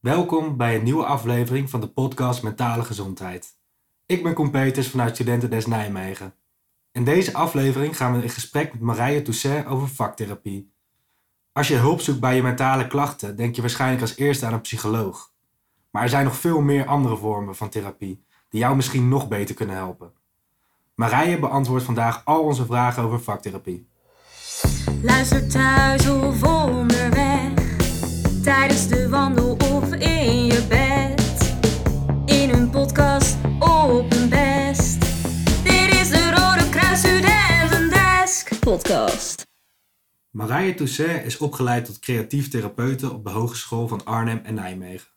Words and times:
Welkom 0.00 0.56
bij 0.56 0.76
een 0.76 0.82
nieuwe 0.82 1.04
aflevering 1.04 1.70
van 1.70 1.80
de 1.80 1.88
podcast 1.88 2.42
Mentale 2.42 2.84
Gezondheid. 2.84 3.56
Ik 4.06 4.22
ben 4.22 4.34
Koen 4.34 4.50
Peters 4.50 4.88
vanuit 4.88 5.14
Studenten 5.14 5.70
Nijmegen. 5.70 6.34
In 6.92 7.04
deze 7.04 7.34
aflevering 7.34 7.96
gaan 7.96 8.16
we 8.16 8.22
in 8.22 8.30
gesprek 8.30 8.72
met 8.72 8.80
Marije 8.80 9.22
Toussaint 9.22 9.66
over 9.66 9.88
vaktherapie. 9.88 10.72
Als 11.52 11.68
je 11.68 11.76
hulp 11.76 12.00
zoekt 12.00 12.20
bij 12.20 12.36
je 12.36 12.42
mentale 12.42 12.86
klachten, 12.86 13.36
denk 13.36 13.54
je 13.54 13.60
waarschijnlijk 13.60 14.00
als 14.00 14.16
eerste 14.16 14.46
aan 14.46 14.52
een 14.52 14.60
psycholoog. 14.60 15.32
Maar 15.90 16.02
er 16.02 16.08
zijn 16.08 16.24
nog 16.24 16.36
veel 16.36 16.60
meer 16.60 16.86
andere 16.86 17.16
vormen 17.16 17.56
van 17.56 17.68
therapie 17.68 18.24
die 18.48 18.60
jou 18.60 18.76
misschien 18.76 19.08
nog 19.08 19.28
beter 19.28 19.54
kunnen 19.54 19.76
helpen. 19.76 20.12
Marije 20.94 21.38
beantwoordt 21.38 21.84
vandaag 21.84 22.24
al 22.24 22.42
onze 22.42 22.66
vragen 22.66 23.02
over 23.02 23.20
vaktherapie. 23.20 23.88
Luister 25.02 25.48
thuis 25.48 26.08
of 26.08 26.42
onderweg, 26.42 27.52
tijdens 28.42 28.88
de 28.88 29.08
wandel 29.08 29.56
in 30.00 30.44
je 30.44 30.66
bed. 30.68 31.54
In 32.26 32.50
een 32.50 32.70
podcast 32.70 33.36
op 33.58 34.12
een 34.12 34.28
best. 34.28 35.00
Dit 35.62 35.94
is 36.00 36.08
de 36.08 36.30
Rode 36.30 36.68
Kruis 36.70 36.98
Studentendesk 36.98 38.60
podcast. 38.60 39.46
Marije 40.30 40.74
Toussaint 40.74 41.24
is 41.24 41.38
opgeleid 41.38 41.84
tot 41.84 41.98
creatief 41.98 42.48
therapeute 42.48 43.12
op 43.12 43.24
de 43.24 43.30
Hogeschool 43.30 43.88
van 43.88 44.04
Arnhem 44.04 44.40
en 44.44 44.54
Nijmegen. 44.54 45.08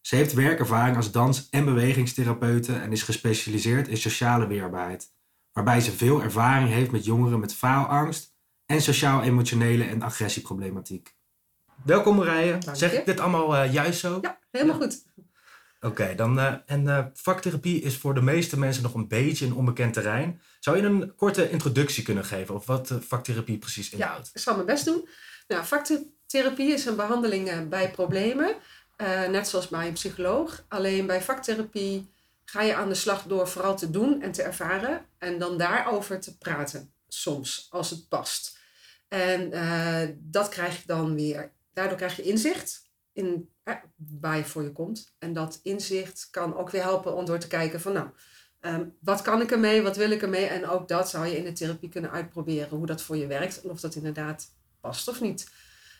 Ze 0.00 0.16
heeft 0.16 0.32
werkervaring 0.32 0.96
als 0.96 1.10
dans- 1.10 1.48
en 1.50 1.64
bewegingstherapeute 1.64 2.72
en 2.74 2.92
is 2.92 3.02
gespecialiseerd 3.02 3.88
in 3.88 3.96
sociale 3.96 4.46
weerbaarheid, 4.46 5.12
waarbij 5.52 5.80
ze 5.80 5.92
veel 5.92 6.22
ervaring 6.22 6.68
heeft 6.68 6.90
met 6.90 7.04
jongeren 7.04 7.40
met 7.40 7.54
faalangst 7.54 8.34
en 8.66 8.82
sociaal-emotionele 8.82 9.84
en 9.84 10.02
agressieproblematiek. 10.02 11.14
Welkom 11.84 12.16
Marije. 12.16 12.58
Dank 12.58 12.76
Zeg 12.76 12.90
je. 12.92 12.98
ik 12.98 13.06
dit 13.06 13.20
allemaal 13.20 13.56
eh, 13.56 13.72
juist 13.72 14.00
zo? 14.00 14.18
Ja, 14.22 14.38
helemaal 14.50 14.76
goed. 14.76 15.04
Oké, 15.80 16.14
dan 16.14 16.38
eh, 16.38 16.54
en 16.66 16.88
eh, 16.88 17.04
vaktherapie 17.14 17.80
is 17.80 17.96
voor 17.96 18.14
de 18.14 18.20
meeste 18.22 18.58
mensen 18.58 18.82
nog 18.82 18.94
een 18.94 19.08
beetje 19.08 19.46
een 19.46 19.54
onbekend 19.54 19.92
terrein. 19.92 20.40
Zou 20.60 20.76
je 20.76 20.82
een 20.82 21.14
korte 21.16 21.50
introductie 21.50 22.02
kunnen 22.02 22.24
geven 22.24 22.54
over 22.54 22.66
wat 22.76 22.90
eh, 22.90 22.96
vaktherapie 23.00 23.58
precies 23.58 23.88
Ja, 23.90 23.96
inhoudt? 23.96 24.30
ik 24.34 24.40
zal 24.40 24.54
mijn 24.54 24.66
best 24.66 24.84
doen. 24.84 25.08
Nou, 25.48 25.64
vaktherapie 25.64 26.72
is 26.72 26.84
een 26.86 26.96
behandeling 26.96 27.48
eh, 27.48 27.58
bij 27.68 27.90
problemen, 27.90 28.54
net 29.30 29.48
zoals 29.48 29.68
bij 29.68 29.86
een 29.86 29.92
psycholoog. 29.92 30.64
Alleen 30.68 31.06
bij 31.06 31.22
vaktherapie 31.22 32.12
ga 32.44 32.62
je 32.62 32.74
aan 32.74 32.88
de 32.88 32.94
slag 32.94 33.22
door 33.22 33.48
vooral 33.48 33.76
te 33.76 33.90
doen 33.90 34.22
en 34.22 34.32
te 34.32 34.42
ervaren 34.42 35.06
en 35.18 35.38
dan 35.38 35.58
daarover 35.58 36.20
te 36.20 36.38
praten, 36.38 36.92
soms, 37.08 37.66
als 37.70 37.90
het 37.90 38.08
past. 38.08 38.58
En 39.08 39.50
dat 40.20 40.48
krijg 40.48 40.76
je 40.76 40.86
dan 40.86 41.14
weer. 41.14 41.52
Daardoor 41.74 41.96
krijg 41.96 42.16
je 42.16 42.22
inzicht 42.22 42.90
in 43.12 43.50
eh, 43.62 43.74
waar 44.20 44.36
je 44.36 44.44
voor 44.44 44.62
je 44.62 44.72
komt. 44.72 45.14
En 45.18 45.32
dat 45.32 45.60
inzicht 45.62 46.28
kan 46.30 46.56
ook 46.56 46.70
weer 46.70 46.82
helpen 46.82 47.14
om 47.14 47.24
door 47.24 47.38
te 47.38 47.46
kijken 47.46 47.80
van 47.80 47.92
nou, 47.92 48.08
Ehm, 48.64 48.84
wat 49.00 49.22
kan 49.22 49.40
ik 49.40 49.50
ermee? 49.50 49.82
Wat 49.82 49.96
wil 49.96 50.10
ik 50.10 50.22
ermee? 50.22 50.46
En 50.46 50.68
ook 50.68 50.88
dat 50.88 51.10
zou 51.10 51.26
je 51.26 51.36
in 51.36 51.44
de 51.44 51.52
therapie 51.52 51.88
kunnen 51.88 52.10
uitproberen. 52.10 52.76
Hoe 52.76 52.86
dat 52.86 53.02
voor 53.02 53.16
je 53.16 53.26
werkt 53.26 53.62
en 53.62 53.70
of 53.70 53.80
dat 53.80 53.94
inderdaad 53.94 54.46
past 54.80 55.08
of 55.08 55.20
niet. 55.20 55.50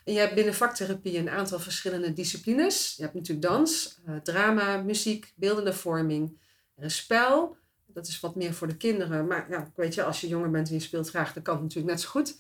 En 0.05 0.13
je 0.13 0.19
hebt 0.19 0.35
binnen 0.35 0.55
vaktherapie 0.55 1.19
een 1.19 1.31
aantal 1.31 1.59
verschillende 1.59 2.13
disciplines. 2.13 2.95
Je 2.97 3.03
hebt 3.03 3.15
natuurlijk 3.15 3.47
dans, 3.47 4.01
eh, 4.07 4.17
drama, 4.17 4.77
muziek, 4.77 5.33
beeldende 5.37 5.73
vorming. 5.73 6.41
Er 6.75 6.85
is 6.85 6.97
spel. 6.97 7.57
Dat 7.87 8.07
is 8.07 8.21
wat 8.21 8.35
meer 8.35 8.55
voor 8.55 8.67
de 8.67 8.77
kinderen. 8.77 9.27
Maar 9.27 9.51
ja, 9.51 9.73
weet 9.75 9.95
je, 9.95 10.05
als 10.05 10.21
je 10.21 10.29
jonger 10.29 10.51
bent 10.51 10.69
en 10.69 10.75
je 10.75 10.81
speelt 10.81 11.09
graag, 11.09 11.33
dan 11.33 11.43
kan 11.43 11.55
het 11.55 11.63
natuurlijk 11.63 11.95
net 11.95 12.01
zo 12.03 12.09
goed. 12.09 12.37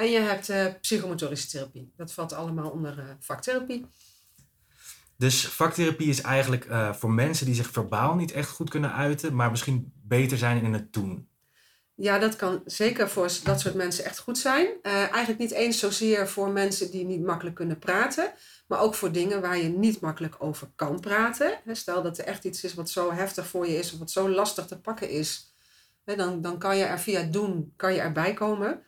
En 0.00 0.10
je 0.10 0.18
hebt 0.18 0.48
eh, 0.48 0.66
psychomotorische 0.80 1.48
therapie. 1.48 1.92
Dat 1.96 2.12
valt 2.12 2.32
allemaal 2.32 2.70
onder 2.70 2.98
eh, 2.98 3.04
vaktherapie. 3.18 3.86
Dus 5.16 5.46
vaktherapie 5.46 6.08
is 6.08 6.20
eigenlijk 6.20 6.64
eh, 6.64 6.92
voor 6.92 7.10
mensen 7.10 7.46
die 7.46 7.54
zich 7.54 7.70
verbaal 7.70 8.14
niet 8.14 8.32
echt 8.32 8.50
goed 8.50 8.70
kunnen 8.70 8.92
uiten, 8.92 9.34
maar 9.34 9.50
misschien 9.50 9.92
beter 10.02 10.38
zijn 10.38 10.62
in 10.62 10.72
het 10.72 10.92
doen. 10.92 11.28
Ja, 11.94 12.18
dat 12.18 12.36
kan 12.36 12.62
zeker 12.64 13.08
voor 13.08 13.30
dat 13.44 13.60
soort 13.60 13.74
mensen 13.74 14.04
echt 14.04 14.18
goed 14.18 14.38
zijn. 14.38 14.68
Eigenlijk 14.82 15.38
niet 15.38 15.50
eens 15.50 15.78
zozeer 15.78 16.28
voor 16.28 16.50
mensen 16.50 16.90
die 16.90 17.04
niet 17.04 17.24
makkelijk 17.24 17.56
kunnen 17.56 17.78
praten, 17.78 18.32
maar 18.66 18.80
ook 18.80 18.94
voor 18.94 19.12
dingen 19.12 19.40
waar 19.40 19.58
je 19.58 19.68
niet 19.68 20.00
makkelijk 20.00 20.34
over 20.38 20.68
kan 20.76 21.00
praten. 21.00 21.58
Stel 21.72 22.02
dat 22.02 22.18
er 22.18 22.24
echt 22.24 22.44
iets 22.44 22.64
is 22.64 22.74
wat 22.74 22.90
zo 22.90 23.12
heftig 23.12 23.46
voor 23.46 23.66
je 23.66 23.78
is 23.78 23.92
of 23.92 23.98
wat 23.98 24.10
zo 24.10 24.28
lastig 24.28 24.66
te 24.66 24.80
pakken 24.80 25.10
is, 25.10 25.54
dan, 26.04 26.40
dan 26.40 26.58
kan 26.58 26.76
je 26.76 26.84
er 26.84 27.00
via 27.00 27.22
doen 27.22 27.72
kan 27.76 27.94
je 27.94 28.00
erbij 28.00 28.34
komen. 28.34 28.84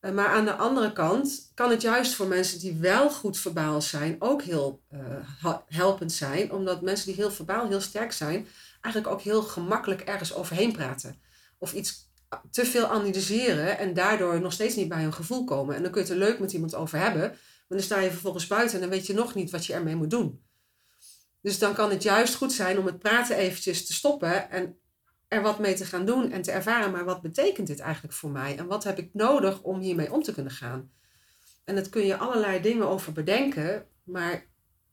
Eh, 0.00 0.12
maar 0.12 0.28
aan 0.28 0.44
de 0.44 0.54
andere 0.54 0.92
kant 0.92 1.50
kan 1.54 1.70
het 1.70 1.82
juist 1.82 2.14
voor 2.14 2.26
mensen 2.26 2.58
die 2.58 2.76
wel 2.76 3.10
goed 3.10 3.38
verbaal 3.38 3.82
zijn 3.82 4.16
ook 4.18 4.42
heel 4.42 4.82
eh, 4.88 5.56
helpend 5.66 6.12
zijn, 6.12 6.52
omdat 6.52 6.82
mensen 6.82 7.06
die 7.06 7.14
heel 7.14 7.30
verbaal 7.30 7.68
heel 7.68 7.80
sterk 7.80 8.12
zijn, 8.12 8.46
eigenlijk 8.80 9.14
ook 9.14 9.22
heel 9.22 9.42
gemakkelijk 9.42 10.00
ergens 10.00 10.34
overheen 10.34 10.72
praten. 10.72 11.20
Of 11.58 11.72
iets 11.72 12.08
te 12.50 12.64
veel 12.64 12.86
analyseren 12.86 13.78
en 13.78 13.94
daardoor 13.94 14.40
nog 14.40 14.52
steeds 14.52 14.74
niet 14.74 14.88
bij 14.88 15.04
een 15.04 15.12
gevoel 15.12 15.44
komen. 15.44 15.76
En 15.76 15.82
dan 15.82 15.90
kun 15.90 16.02
je 16.02 16.08
het 16.08 16.16
er 16.16 16.26
leuk 16.26 16.38
met 16.38 16.52
iemand 16.52 16.74
over 16.74 16.98
hebben, 16.98 17.20
maar 17.20 17.78
dan 17.78 17.80
sta 17.80 18.00
je 18.00 18.10
vervolgens 18.10 18.46
buiten 18.46 18.74
en 18.74 18.80
dan 18.80 18.90
weet 18.90 19.06
je 19.06 19.14
nog 19.14 19.34
niet 19.34 19.50
wat 19.50 19.66
je 19.66 19.72
ermee 19.72 19.96
moet 19.96 20.10
doen. 20.10 20.42
Dus 21.42 21.58
dan 21.58 21.74
kan 21.74 21.90
het 21.90 22.02
juist 22.02 22.34
goed 22.34 22.52
zijn 22.52 22.78
om 22.78 22.86
het 22.86 22.98
praten 22.98 23.36
eventjes 23.36 23.86
te 23.86 23.92
stoppen 23.92 24.50
en 24.50 24.78
er 25.30 25.42
wat 25.42 25.58
mee 25.58 25.74
te 25.74 25.84
gaan 25.84 26.04
doen 26.04 26.30
en 26.30 26.42
te 26.42 26.50
ervaren, 26.50 26.90
maar 26.90 27.04
wat 27.04 27.22
betekent 27.22 27.66
dit 27.66 27.80
eigenlijk 27.80 28.14
voor 28.14 28.30
mij? 28.30 28.58
En 28.58 28.66
wat 28.66 28.84
heb 28.84 28.98
ik 28.98 29.10
nodig 29.12 29.62
om 29.62 29.80
hiermee 29.80 30.12
om 30.12 30.22
te 30.22 30.32
kunnen 30.32 30.52
gaan? 30.52 30.90
En 31.64 31.74
dat 31.74 31.88
kun 31.88 32.06
je 32.06 32.16
allerlei 32.16 32.60
dingen 32.60 32.88
over 32.88 33.12
bedenken, 33.12 33.86
maar 34.04 34.46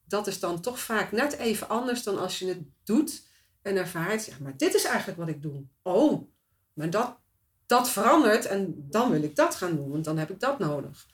dat 0.07 0.27
is 0.27 0.39
dan 0.39 0.61
toch 0.61 0.79
vaak 0.79 1.11
net 1.11 1.37
even 1.37 1.69
anders 1.69 2.03
dan 2.03 2.19
als 2.19 2.39
je 2.39 2.47
het 2.47 2.61
doet 2.83 3.27
en 3.61 3.75
ervaart, 3.75 4.25
ja, 4.25 4.35
maar 4.41 4.57
dit 4.57 4.73
is 4.73 4.83
eigenlijk 4.83 5.17
wat 5.17 5.27
ik 5.27 5.41
doe. 5.41 5.63
Oh, 5.81 6.29
maar 6.73 6.89
dat, 6.89 7.17
dat 7.65 7.89
verandert 7.89 8.45
en 8.45 8.87
dan 8.89 9.11
wil 9.11 9.23
ik 9.23 9.35
dat 9.35 9.55
gaan 9.55 9.75
doen, 9.75 9.89
want 9.89 10.05
dan 10.05 10.17
heb 10.17 10.29
ik 10.29 10.39
dat 10.39 10.59
nodig. 10.59 11.07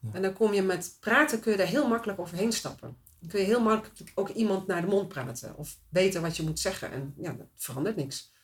Ja. 0.00 0.08
En 0.12 0.22
dan 0.22 0.32
kom 0.32 0.52
je 0.52 0.62
met 0.62 0.96
praten, 1.00 1.40
kun 1.40 1.52
je 1.52 1.58
daar 1.58 1.66
heel 1.66 1.88
makkelijk 1.88 2.18
overheen 2.18 2.52
stappen. 2.52 2.96
Dan 3.20 3.28
kun 3.28 3.40
je 3.40 3.46
heel 3.46 3.62
makkelijk 3.62 4.12
ook 4.14 4.28
iemand 4.28 4.66
naar 4.66 4.80
de 4.80 4.86
mond 4.86 5.08
praten 5.08 5.56
of 5.56 5.78
weten 5.88 6.22
wat 6.22 6.36
je 6.36 6.42
moet 6.42 6.60
zeggen. 6.60 6.92
En 6.92 7.14
ja, 7.16 7.32
dat 7.32 7.46
verandert 7.56 7.96
niks. 7.96 8.36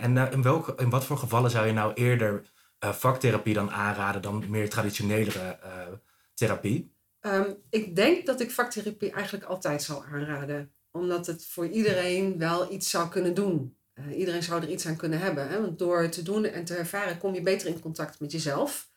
En 0.00 0.16
eh, 0.16 0.32
in, 0.32 0.42
welke, 0.42 0.74
in 0.76 0.90
wat 0.90 1.04
voor 1.04 1.18
gevallen 1.18 1.50
zou 1.50 1.66
je 1.66 1.72
nou 1.72 1.92
eerder 1.92 2.52
eh, 2.78 2.92
vaktherapie 2.92 3.54
dan 3.54 3.70
aanraden 3.70 4.22
dan 4.22 4.50
meer 4.50 4.70
traditionelere 4.70 5.58
eh, 5.62 5.86
therapie? 6.34 6.94
Ehm, 7.20 7.52
ik 7.70 7.96
denk 7.96 8.26
dat 8.26 8.40
ik 8.40 8.50
vaktherapie 8.50 9.10
eigenlijk 9.10 9.44
altijd 9.44 9.82
zal 9.82 10.04
aanraden. 10.04 10.72
Omdat 10.90 11.26
het 11.26 11.46
voor 11.46 11.66
iedereen 11.66 12.38
wel 12.38 12.72
iets 12.72 12.90
zou 12.90 13.08
kunnen 13.08 13.34
doen. 13.34 13.76
Iedereen 14.14 14.42
zou 14.42 14.62
er 14.62 14.68
iets 14.68 14.86
aan 14.86 14.96
kunnen 14.96 15.18
hebben. 15.18 15.48
Hè? 15.48 15.60
Want 15.60 15.78
door 15.78 16.08
te 16.08 16.22
doen 16.22 16.44
en 16.44 16.64
te 16.64 16.74
ervaren 16.74 17.18
kom 17.18 17.34
je 17.34 17.42
beter 17.42 17.68
in 17.68 17.80
contact 17.80 18.20
met 18.20 18.32
jezelf. 18.32 18.90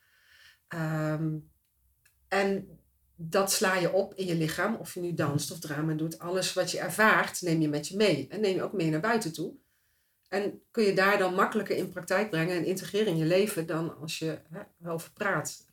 Ehm, 0.67 1.37
en 2.27 2.79
dat 3.15 3.51
sla 3.51 3.75
je 3.75 3.91
op 3.91 4.13
in 4.13 4.25
je 4.25 4.35
lichaam. 4.35 4.75
Of 4.75 4.93
je 4.93 4.99
nu 4.99 5.13
danst 5.13 5.51
of 5.51 5.59
drama 5.59 5.93
doet. 5.93 6.19
Alles 6.19 6.53
wat 6.53 6.71
je 6.71 6.79
ervaart 6.79 7.41
neem 7.41 7.61
je 7.61 7.69
met 7.69 7.87
je 7.87 7.95
mee. 7.95 8.27
En 8.29 8.41
neem 8.41 8.55
je 8.55 8.63
ook 8.63 8.73
mee 8.73 8.89
naar 8.89 8.99
buiten 8.99 9.33
toe. 9.33 9.53
En 10.27 10.61
kun 10.71 10.83
je 10.83 10.93
daar 10.93 11.17
dan 11.17 11.33
makkelijker 11.33 11.77
in 11.77 11.89
praktijk 11.89 12.29
brengen 12.29 12.55
en 12.55 12.65
integreren 12.65 13.07
in 13.07 13.17
je 13.17 13.25
leven 13.25 13.65
dan 13.65 13.97
als 14.01 14.19
je 14.19 14.39
hè, 14.49 14.91
over 14.91 15.11
praat. 15.11 15.65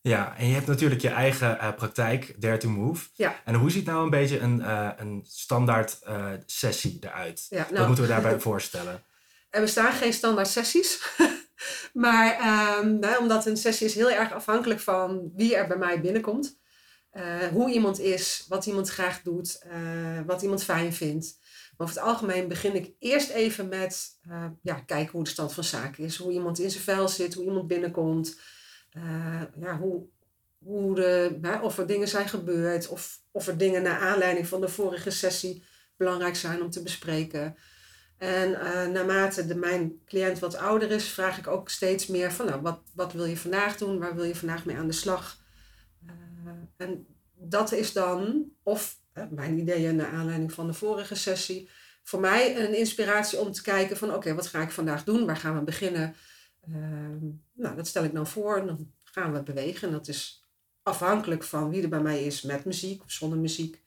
Ja, 0.00 0.36
en 0.36 0.46
je 0.46 0.54
hebt 0.54 0.66
natuurlijk 0.66 1.00
je 1.00 1.08
eigen 1.08 1.58
eh, 1.58 1.74
praktijk, 1.74 2.34
Dare 2.40 2.56
to 2.56 2.68
Move. 2.68 3.08
Ja. 3.14 3.40
En 3.44 3.54
hoe 3.54 3.70
ziet 3.70 3.86
nou 3.86 4.04
een 4.04 4.10
beetje 4.10 4.38
een, 4.38 4.62
eh, 4.62 4.90
een 4.96 5.24
standaard 5.26 5.98
eh, 6.02 6.26
sessie 6.46 6.98
eruit? 7.00 7.46
Ja, 7.50 7.58
Wat 7.58 7.70
nou, 7.70 7.86
moeten 7.86 8.04
we 8.04 8.10
daarbij 8.10 8.40
voorstellen? 8.50 9.02
Er 9.50 9.60
bestaan 9.60 9.92
geen 9.92 10.12
standaard 10.12 10.48
sessies. 10.48 11.18
maar 11.92 12.32
ehm, 12.32 12.98
nou, 12.98 13.18
omdat 13.18 13.46
een 13.46 13.56
sessie 13.56 13.86
is 13.86 13.94
heel 13.94 14.10
erg 14.10 14.32
afhankelijk 14.32 14.80
van 14.80 15.30
wie 15.34 15.56
er 15.56 15.66
bij 15.66 15.76
mij 15.76 16.00
binnenkomt. 16.00 16.58
Eh, 17.14 17.46
hoe 17.46 17.70
iemand 17.70 17.98
is, 17.98 18.44
wat 18.48 18.66
iemand 18.66 18.88
graag 18.88 19.22
doet, 19.22 19.58
eh, 19.62 20.20
wat 20.26 20.42
iemand 20.42 20.64
fijn 20.64 20.92
vindt. 20.92 21.38
Maar 21.76 21.86
over 21.88 22.00
het 22.00 22.04
algemeen 22.04 22.48
begin 22.48 22.74
ik 22.74 22.92
eerst 22.98 23.30
even 23.30 23.68
met 23.68 24.18
eh, 24.28 24.46
ja, 24.62 24.74
kijken 24.74 25.12
hoe 25.12 25.24
de 25.24 25.30
stand 25.30 25.52
van 25.52 25.64
zaken 25.64 26.04
is. 26.04 26.16
Hoe 26.16 26.32
iemand 26.32 26.58
in 26.58 26.70
zijn 26.70 26.82
vel 26.82 27.08
zit, 27.08 27.34
hoe 27.34 27.44
iemand 27.44 27.66
binnenkomt. 27.66 28.38
Ja, 29.60 29.78
hoe, 29.78 30.06
hoe 30.58 30.94
de, 30.94 31.58
of 31.62 31.78
er 31.78 31.86
dingen 31.86 32.08
zijn 32.08 32.28
gebeurd. 32.28 32.88
Of, 32.88 33.20
of 33.30 33.46
er 33.46 33.58
dingen 33.58 33.82
naar 33.82 34.00
aanleiding 34.00 34.46
van 34.46 34.60
de 34.60 34.68
vorige 34.68 35.10
sessie 35.10 35.64
belangrijk 35.96 36.36
zijn 36.36 36.62
om 36.62 36.70
te 36.70 36.82
bespreken. 36.82 37.56
En 38.18 38.50
naarmate 38.92 39.46
de, 39.46 39.54
mijn 39.54 40.00
cliënt 40.06 40.38
wat 40.38 40.56
ouder 40.56 40.90
is, 40.90 41.08
vraag 41.08 41.38
ik 41.38 41.46
ook 41.46 41.70
steeds 41.70 42.06
meer 42.06 42.32
van, 42.32 42.46
nou, 42.46 42.60
wat, 42.60 42.80
wat 42.94 43.12
wil 43.12 43.24
je 43.24 43.36
vandaag 43.36 43.76
doen? 43.76 43.98
Waar 43.98 44.14
wil 44.14 44.24
je 44.24 44.36
vandaag 44.36 44.64
mee 44.64 44.76
aan 44.76 44.86
de 44.86 44.92
slag? 44.92 45.42
Eh, 46.44 46.52
en 46.76 47.06
dat 47.34 47.72
is 47.72 47.92
dan, 47.92 48.50
of 48.62 48.98
mijn 49.30 49.58
ideeën 49.58 49.96
naar 49.96 50.12
aanleiding 50.12 50.52
van 50.52 50.66
de 50.66 50.72
vorige 50.72 51.14
sessie, 51.14 51.68
voor 52.02 52.20
mij 52.20 52.64
een 52.64 52.76
inspiratie 52.78 53.38
om 53.38 53.52
te 53.52 53.62
kijken 53.62 53.96
van, 53.96 54.14
oké, 54.14 54.34
wat 54.34 54.46
ga 54.46 54.62
ik 54.62 54.70
vandaag 54.70 55.04
doen? 55.04 55.26
Waar 55.26 55.36
gaan 55.36 55.58
we 55.58 55.64
beginnen? 55.64 56.14
Ehm, 56.60 57.26
nou, 57.52 57.76
dat 57.76 57.86
stel 57.86 58.04
ik 58.04 58.14
dan 58.14 58.26
voor 58.26 58.56
en 58.58 58.66
dan 58.66 58.92
gaan 59.02 59.32
we 59.32 59.42
bewegen. 59.42 59.88
En 59.88 59.94
dat 59.94 60.08
is 60.08 60.44
afhankelijk 60.82 61.42
van 61.42 61.70
wie 61.70 61.82
er 61.82 61.88
bij 61.88 62.02
mij 62.02 62.24
is 62.24 62.42
met 62.42 62.64
muziek 62.64 63.02
of 63.02 63.10
zonder 63.10 63.38
muziek. 63.38 63.82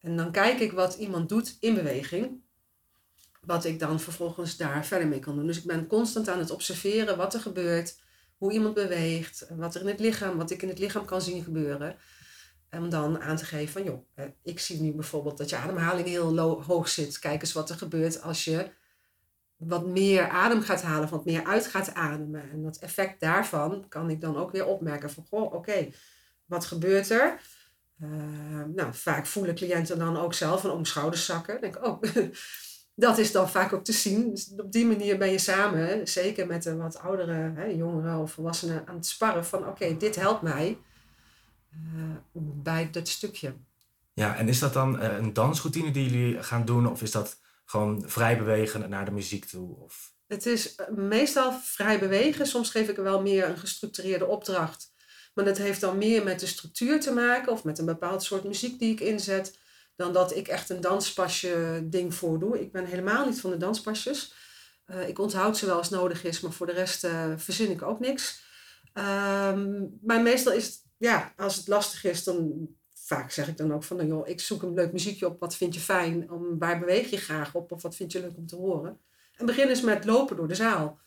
En 0.00 0.16
dan 0.16 0.32
kijk 0.32 0.60
ik 0.60 0.72
wat 0.72 0.94
iemand 0.94 1.28
doet 1.28 1.56
in 1.60 1.74
beweging. 1.74 2.40
Wat 3.40 3.64
ik 3.64 3.78
dan 3.78 4.00
vervolgens 4.00 4.56
daar 4.56 4.86
verder 4.86 5.08
mee 5.08 5.18
kan 5.18 5.36
doen. 5.36 5.46
Dus 5.46 5.58
ik 5.58 5.64
ben 5.64 5.86
constant 5.86 6.28
aan 6.28 6.38
het 6.38 6.50
observeren 6.50 7.16
wat 7.16 7.34
er 7.34 7.40
gebeurt. 7.40 7.98
Hoe 8.38 8.52
iemand 8.52 8.74
beweegt. 8.74 9.46
Wat 9.50 9.74
er 9.74 9.80
in 9.80 9.86
het 9.86 10.00
lichaam, 10.00 10.36
wat 10.36 10.50
ik 10.50 10.62
in 10.62 10.68
het 10.68 10.78
lichaam 10.78 11.04
kan 11.04 11.22
zien 11.22 11.44
gebeuren. 11.44 11.96
Om 12.70 12.90
dan 12.90 13.20
aan 13.20 13.36
te 13.36 13.44
geven 13.44 13.72
van, 13.72 13.84
joh, 13.84 14.06
eh, 14.14 14.24
ik 14.42 14.60
zie 14.60 14.80
nu 14.80 14.92
bijvoorbeeld 14.92 15.38
dat 15.38 15.50
je 15.50 15.56
ademhaling 15.56 16.06
heel 16.06 16.60
hoog 16.62 16.88
zit. 16.88 17.18
Kijk 17.18 17.40
eens 17.40 17.52
wat 17.52 17.70
er 17.70 17.76
gebeurt 17.76 18.22
als 18.22 18.44
je 18.44 18.70
wat 19.56 19.86
meer 19.86 20.28
adem 20.28 20.60
gaat 20.60 20.82
halen, 20.82 21.08
wat 21.08 21.24
meer 21.24 21.44
uit 21.44 21.66
gaat 21.66 21.94
ademen. 21.94 22.50
En 22.50 22.62
dat 22.62 22.78
effect 22.78 23.20
daarvan 23.20 23.88
kan 23.88 24.10
ik 24.10 24.20
dan 24.20 24.36
ook 24.36 24.50
weer 24.50 24.66
opmerken 24.66 25.10
van, 25.10 25.26
goh, 25.28 25.52
oké, 25.54 25.88
wat 26.46 26.64
gebeurt 26.64 27.10
er? 27.10 27.40
Uh, 28.02 28.64
nou, 28.74 28.94
vaak 28.94 29.26
voelen 29.26 29.54
cliënten 29.54 29.98
dan 29.98 30.16
ook 30.16 30.34
zelf 30.34 30.64
een 30.64 30.70
om 30.70 30.84
schouders 30.84 31.24
zakken. 31.24 31.60
Denk, 31.60 31.86
oh, 31.86 32.02
dat 32.98 33.18
is 33.18 33.32
dan 33.32 33.50
vaak 33.50 33.72
ook 33.72 33.84
te 33.84 33.92
zien. 33.92 34.30
Dus 34.30 34.50
op 34.56 34.72
die 34.72 34.86
manier 34.86 35.18
ben 35.18 35.30
je 35.30 35.38
samen, 35.38 36.08
zeker 36.08 36.46
met 36.46 36.64
een 36.64 36.78
wat 36.78 36.98
oudere 36.98 37.52
hè, 37.54 37.64
jongeren 37.64 38.18
of 38.18 38.32
volwassenen, 38.32 38.86
aan 38.86 38.94
het 38.94 39.06
sparren 39.06 39.44
van, 39.44 39.66
oké, 39.66 39.96
dit 39.96 40.16
helpt 40.16 40.42
mij 40.42 40.78
uh, 41.70 42.16
bij 42.62 42.90
dat 42.90 43.08
stukje. 43.08 43.54
Ja, 44.14 44.36
en 44.36 44.48
is 44.48 44.58
dat 44.58 44.72
dan 44.72 45.02
uh, 45.02 45.16
een 45.16 45.32
dansroutine 45.32 45.90
die 45.90 46.10
jullie 46.10 46.42
gaan 46.42 46.64
doen? 46.64 46.90
Of 46.90 47.02
is 47.02 47.10
dat 47.10 47.40
gewoon 47.64 48.02
vrij 48.06 48.38
bewegen 48.38 48.90
naar 48.90 49.04
de 49.04 49.10
muziek 49.10 49.44
toe? 49.44 49.76
Of? 49.76 50.12
Het 50.26 50.46
is 50.46 50.74
eh, 50.74 50.88
meestal 50.88 51.52
vrij 51.62 51.98
bewegen. 51.98 52.46
Soms 52.46 52.70
geef 52.70 52.88
ik 52.88 52.96
er 52.96 53.02
wel 53.02 53.22
meer 53.22 53.48
een 53.48 53.58
gestructureerde 53.58 54.26
opdracht. 54.26 54.92
Maar 55.34 55.44
dat 55.44 55.58
heeft 55.58 55.80
dan 55.80 55.98
meer 55.98 56.24
met 56.24 56.40
de 56.40 56.46
structuur 56.46 57.00
te 57.00 57.12
maken 57.12 57.52
of 57.52 57.64
met 57.64 57.78
een 57.78 57.86
bepaald 57.86 58.22
soort 58.22 58.44
muziek 58.44 58.78
die 58.78 58.92
ik 58.92 59.00
inzet, 59.00 59.58
dan 59.98 60.12
dat 60.12 60.36
ik 60.36 60.48
echt 60.48 60.70
een 60.70 60.80
danspasje 60.80 61.82
ding 61.84 62.14
voordoe. 62.14 62.60
Ik 62.60 62.72
ben 62.72 62.84
helemaal 62.84 63.26
niet 63.26 63.40
van 63.40 63.50
de 63.50 63.56
danspasjes. 63.56 64.32
Uh, 64.86 65.08
ik 65.08 65.18
onthoud 65.18 65.56
ze 65.56 65.66
wel 65.66 65.76
als 65.76 65.90
nodig 65.90 66.24
is, 66.24 66.40
maar 66.40 66.52
voor 66.52 66.66
de 66.66 66.72
rest 66.72 67.04
uh, 67.04 67.32
verzin 67.36 67.70
ik 67.70 67.82
ook 67.82 68.00
niks. 68.00 68.42
Uh, 68.94 69.04
maar 70.02 70.22
meestal 70.22 70.52
is 70.52 70.66
het, 70.66 70.84
ja, 70.96 71.32
als 71.36 71.56
het 71.56 71.68
lastig 71.68 72.04
is, 72.04 72.24
dan 72.24 72.68
vaak 72.94 73.30
zeg 73.30 73.48
ik 73.48 73.56
dan 73.56 73.72
ook 73.72 73.84
van, 73.84 73.96
nou 73.96 74.08
joh, 74.08 74.28
ik 74.28 74.40
zoek 74.40 74.62
een 74.62 74.74
leuk 74.74 74.92
muziekje 74.92 75.26
op. 75.26 75.40
Wat 75.40 75.56
vind 75.56 75.74
je 75.74 75.80
fijn? 75.80 76.30
Om, 76.30 76.58
waar 76.58 76.78
beweeg 76.78 77.10
je 77.10 77.16
graag 77.16 77.54
op? 77.54 77.72
Of 77.72 77.82
wat 77.82 77.96
vind 77.96 78.12
je 78.12 78.20
leuk 78.20 78.36
om 78.36 78.46
te 78.46 78.56
horen? 78.56 79.00
En 79.36 79.46
begin 79.46 79.68
eens 79.68 79.80
met 79.80 80.04
lopen 80.04 80.36
door 80.36 80.48
de 80.48 80.54
zaal. 80.54 80.98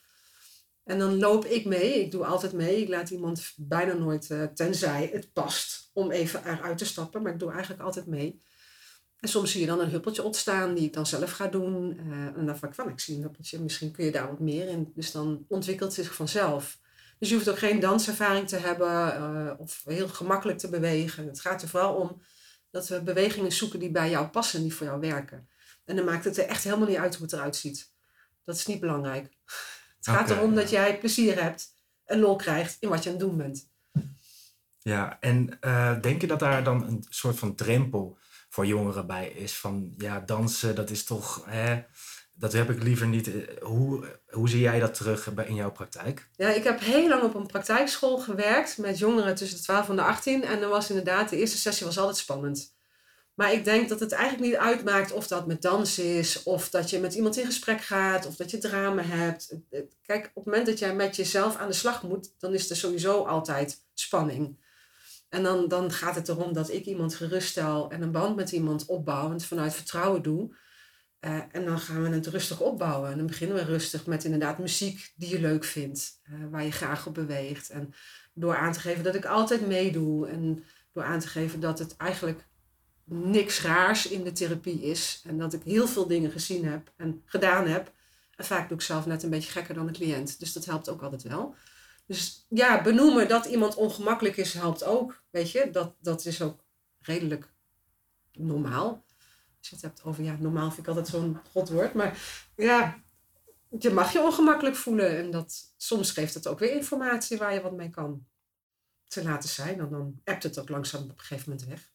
En 0.84 0.98
dan 0.98 1.18
loop 1.18 1.44
ik 1.44 1.64
mee. 1.64 2.00
Ik 2.00 2.10
doe 2.10 2.24
altijd 2.24 2.52
mee. 2.52 2.80
Ik 2.80 2.88
laat 2.88 3.10
iemand 3.10 3.52
bijna 3.56 3.92
nooit, 3.92 4.30
uh, 4.30 4.44
tenzij 4.44 5.10
het 5.12 5.32
past, 5.32 5.90
om 5.92 6.10
even 6.10 6.44
eruit 6.46 6.78
te 6.78 6.84
stappen. 6.84 7.22
Maar 7.22 7.32
ik 7.32 7.38
doe 7.38 7.50
eigenlijk 7.50 7.82
altijd 7.82 8.06
mee. 8.06 8.40
En 9.22 9.28
soms 9.28 9.50
zie 9.50 9.60
je 9.60 9.66
dan 9.66 9.80
een 9.80 9.90
huppeltje 9.90 10.22
ontstaan 10.22 10.74
die 10.74 10.84
ik 10.84 10.92
dan 10.92 11.06
zelf 11.06 11.32
ga 11.32 11.46
doen. 11.46 12.00
Uh, 12.06 12.26
en 12.26 12.46
dan 12.46 12.58
van 12.58 12.68
ik 12.68 12.74
van, 12.74 12.88
ik 12.88 13.00
zie 13.00 13.16
een 13.16 13.22
huppeltje, 13.22 13.60
misschien 13.60 13.90
kun 13.90 14.04
je 14.04 14.10
daar 14.10 14.28
wat 14.28 14.40
meer 14.40 14.68
in. 14.68 14.92
Dus 14.94 15.12
dan 15.12 15.44
ontwikkelt 15.48 15.96
het 15.96 16.06
zich 16.06 16.14
vanzelf. 16.14 16.78
Dus 17.18 17.28
je 17.28 17.34
hoeft 17.34 17.48
ook 17.48 17.58
geen 17.58 17.80
danservaring 17.80 18.48
te 18.48 18.56
hebben 18.56 18.88
uh, 18.88 19.52
of 19.58 19.82
heel 19.84 20.08
gemakkelijk 20.08 20.58
te 20.58 20.68
bewegen. 20.68 21.26
Het 21.26 21.40
gaat 21.40 21.62
er 21.62 21.68
vooral 21.68 21.94
om 21.94 22.22
dat 22.70 22.88
we 22.88 23.02
bewegingen 23.02 23.52
zoeken 23.52 23.78
die 23.78 23.90
bij 23.90 24.10
jou 24.10 24.26
passen, 24.26 24.62
die 24.62 24.74
voor 24.74 24.86
jou 24.86 25.00
werken. 25.00 25.48
En 25.84 25.96
dan 25.96 26.04
maakt 26.04 26.24
het 26.24 26.38
er 26.38 26.46
echt 26.46 26.64
helemaal 26.64 26.88
niet 26.88 26.96
uit 26.96 27.14
hoe 27.14 27.24
het 27.24 27.32
eruit 27.32 27.56
ziet. 27.56 27.92
Dat 28.44 28.56
is 28.56 28.66
niet 28.66 28.80
belangrijk. 28.80 29.24
Het 29.96 30.14
gaat 30.14 30.30
erom 30.30 30.54
dat 30.54 30.70
jij 30.70 30.98
plezier 30.98 31.42
hebt 31.42 31.66
en 32.04 32.18
lol 32.18 32.36
krijgt 32.36 32.76
in 32.80 32.88
wat 32.88 33.02
je 33.02 33.10
aan 33.10 33.16
het 33.16 33.24
doen 33.24 33.36
bent. 33.36 33.70
Ja, 34.78 35.20
en 35.20 35.58
uh, 35.60 36.00
denk 36.00 36.20
je 36.20 36.26
dat 36.26 36.38
daar 36.38 36.64
dan 36.64 36.86
een 36.86 37.06
soort 37.08 37.38
van 37.38 37.54
drempel 37.54 38.18
voor 38.52 38.66
jongeren 38.66 39.06
bij 39.06 39.28
is? 39.28 39.56
Van 39.58 39.94
ja, 39.96 40.20
dansen, 40.20 40.74
dat 40.74 40.90
is 40.90 41.04
toch. 41.04 41.44
Hè, 41.46 41.82
dat 42.34 42.52
heb 42.52 42.70
ik 42.70 42.82
liever 42.82 43.06
niet. 43.06 43.30
Hoe, 43.60 44.18
hoe 44.28 44.48
zie 44.48 44.60
jij 44.60 44.80
dat 44.80 44.94
terug 44.94 45.26
in 45.26 45.54
jouw 45.54 45.72
praktijk? 45.72 46.28
Ja, 46.36 46.48
ik 46.48 46.64
heb 46.64 46.80
heel 46.80 47.08
lang 47.08 47.22
op 47.22 47.34
een 47.34 47.46
praktijkschool 47.46 48.18
gewerkt 48.18 48.78
met 48.78 48.98
jongeren 48.98 49.34
tussen 49.34 49.56
de 49.56 49.62
12 49.62 49.88
en 49.88 49.96
de 49.96 50.02
18. 50.02 50.44
En 50.44 50.60
dan 50.60 50.70
was 50.70 50.90
inderdaad, 50.90 51.28
de 51.28 51.36
eerste 51.36 51.58
sessie 51.58 51.86
was 51.86 51.98
altijd 51.98 52.16
spannend. 52.16 52.74
Maar 53.34 53.52
ik 53.52 53.64
denk 53.64 53.88
dat 53.88 54.00
het 54.00 54.12
eigenlijk 54.12 54.50
niet 54.50 54.60
uitmaakt 54.60 55.12
of 55.12 55.26
dat 55.26 55.46
met 55.46 55.62
dans 55.62 55.98
is, 55.98 56.42
of 56.42 56.70
dat 56.70 56.90
je 56.90 56.98
met 56.98 57.14
iemand 57.14 57.36
in 57.36 57.46
gesprek 57.46 57.80
gaat, 57.80 58.26
of 58.26 58.36
dat 58.36 58.50
je 58.50 58.58
drama 58.58 59.02
hebt. 59.02 59.54
Kijk, 60.02 60.26
op 60.26 60.34
het 60.34 60.44
moment 60.44 60.66
dat 60.66 60.78
jij 60.78 60.94
met 60.94 61.16
jezelf 61.16 61.56
aan 61.56 61.68
de 61.68 61.74
slag 61.74 62.02
moet, 62.02 62.34
dan 62.38 62.54
is 62.54 62.70
er 62.70 62.76
sowieso 62.76 63.24
altijd 63.24 63.84
spanning. 63.94 64.61
En 65.32 65.42
dan, 65.42 65.68
dan 65.68 65.92
gaat 65.92 66.14
het 66.14 66.28
erom 66.28 66.52
dat 66.52 66.70
ik 66.70 66.84
iemand 66.84 67.14
geruststel 67.14 67.90
en 67.90 68.02
een 68.02 68.10
band 68.10 68.36
met 68.36 68.52
iemand 68.52 68.86
opbouw 68.86 69.26
en 69.26 69.32
het 69.32 69.44
vanuit 69.44 69.74
vertrouwen 69.74 70.22
doe. 70.22 70.56
Uh, 71.20 71.42
en 71.50 71.64
dan 71.64 71.78
gaan 71.78 72.02
we 72.02 72.08
het 72.08 72.26
rustig 72.26 72.60
opbouwen. 72.60 73.10
En 73.10 73.16
dan 73.16 73.26
beginnen 73.26 73.56
we 73.56 73.64
rustig 73.64 74.06
met 74.06 74.24
inderdaad 74.24 74.58
muziek 74.58 75.12
die 75.16 75.28
je 75.28 75.40
leuk 75.40 75.64
vindt, 75.64 76.20
uh, 76.30 76.50
waar 76.50 76.64
je 76.64 76.72
graag 76.72 77.06
op 77.06 77.14
beweegt. 77.14 77.70
En 77.70 77.94
door 78.34 78.56
aan 78.56 78.72
te 78.72 78.80
geven 78.80 79.04
dat 79.04 79.14
ik 79.14 79.24
altijd 79.24 79.66
meedoe 79.66 80.28
en 80.28 80.64
door 80.92 81.04
aan 81.04 81.20
te 81.20 81.28
geven 81.28 81.60
dat 81.60 81.78
het 81.78 81.96
eigenlijk 81.96 82.46
niks 83.04 83.62
raars 83.62 84.08
in 84.08 84.24
de 84.24 84.32
therapie 84.32 84.82
is. 84.82 85.22
En 85.26 85.38
dat 85.38 85.52
ik 85.52 85.62
heel 85.62 85.88
veel 85.88 86.06
dingen 86.06 86.30
gezien 86.30 86.64
heb 86.64 86.92
en 86.96 87.22
gedaan 87.24 87.66
heb. 87.66 87.92
En 88.36 88.44
vaak 88.44 88.68
doe 88.68 88.78
ik 88.78 88.84
zelf 88.84 89.06
net 89.06 89.22
een 89.22 89.30
beetje 89.30 89.50
gekker 89.50 89.74
dan 89.74 89.86
de 89.86 89.92
cliënt. 89.92 90.38
Dus 90.38 90.52
dat 90.52 90.64
helpt 90.64 90.88
ook 90.88 91.02
altijd 91.02 91.22
wel. 91.22 91.54
Dus 92.12 92.46
ja, 92.48 92.82
benoemen 92.82 93.28
dat 93.28 93.46
iemand 93.46 93.74
ongemakkelijk 93.74 94.36
is, 94.36 94.54
helpt 94.54 94.84
ook. 94.84 95.24
Weet 95.30 95.50
je, 95.50 95.70
dat, 95.70 95.94
dat 96.00 96.24
is 96.24 96.42
ook 96.42 96.64
redelijk 96.98 97.54
normaal. 98.32 99.04
Als 99.58 99.68
je 99.68 99.74
het 99.74 99.84
hebt 99.84 100.04
over, 100.04 100.24
ja, 100.24 100.36
normaal 100.38 100.70
vind 100.70 100.78
ik 100.78 100.86
altijd 100.86 101.08
zo'n 101.08 101.38
godwoord. 101.52 101.94
Maar 101.94 102.18
ja, 102.56 103.02
je 103.78 103.90
mag 103.90 104.12
je 104.12 104.20
ongemakkelijk 104.20 104.76
voelen. 104.76 105.18
En 105.18 105.30
dat, 105.30 105.74
soms 105.76 106.10
geeft 106.10 106.34
het 106.34 106.46
ook 106.46 106.58
weer 106.58 106.74
informatie 106.74 107.38
waar 107.38 107.54
je 107.54 107.60
wat 107.60 107.76
mee 107.76 107.90
kan 107.90 108.26
te 109.06 109.22
laten 109.22 109.48
zijn. 109.48 109.80
En 109.80 109.88
dan 109.88 110.20
appt 110.24 110.42
het 110.42 110.58
ook 110.58 110.68
langzaam 110.68 111.02
op 111.02 111.08
een 111.10 111.18
gegeven 111.18 111.50
moment 111.50 111.68
weg. 111.68 111.92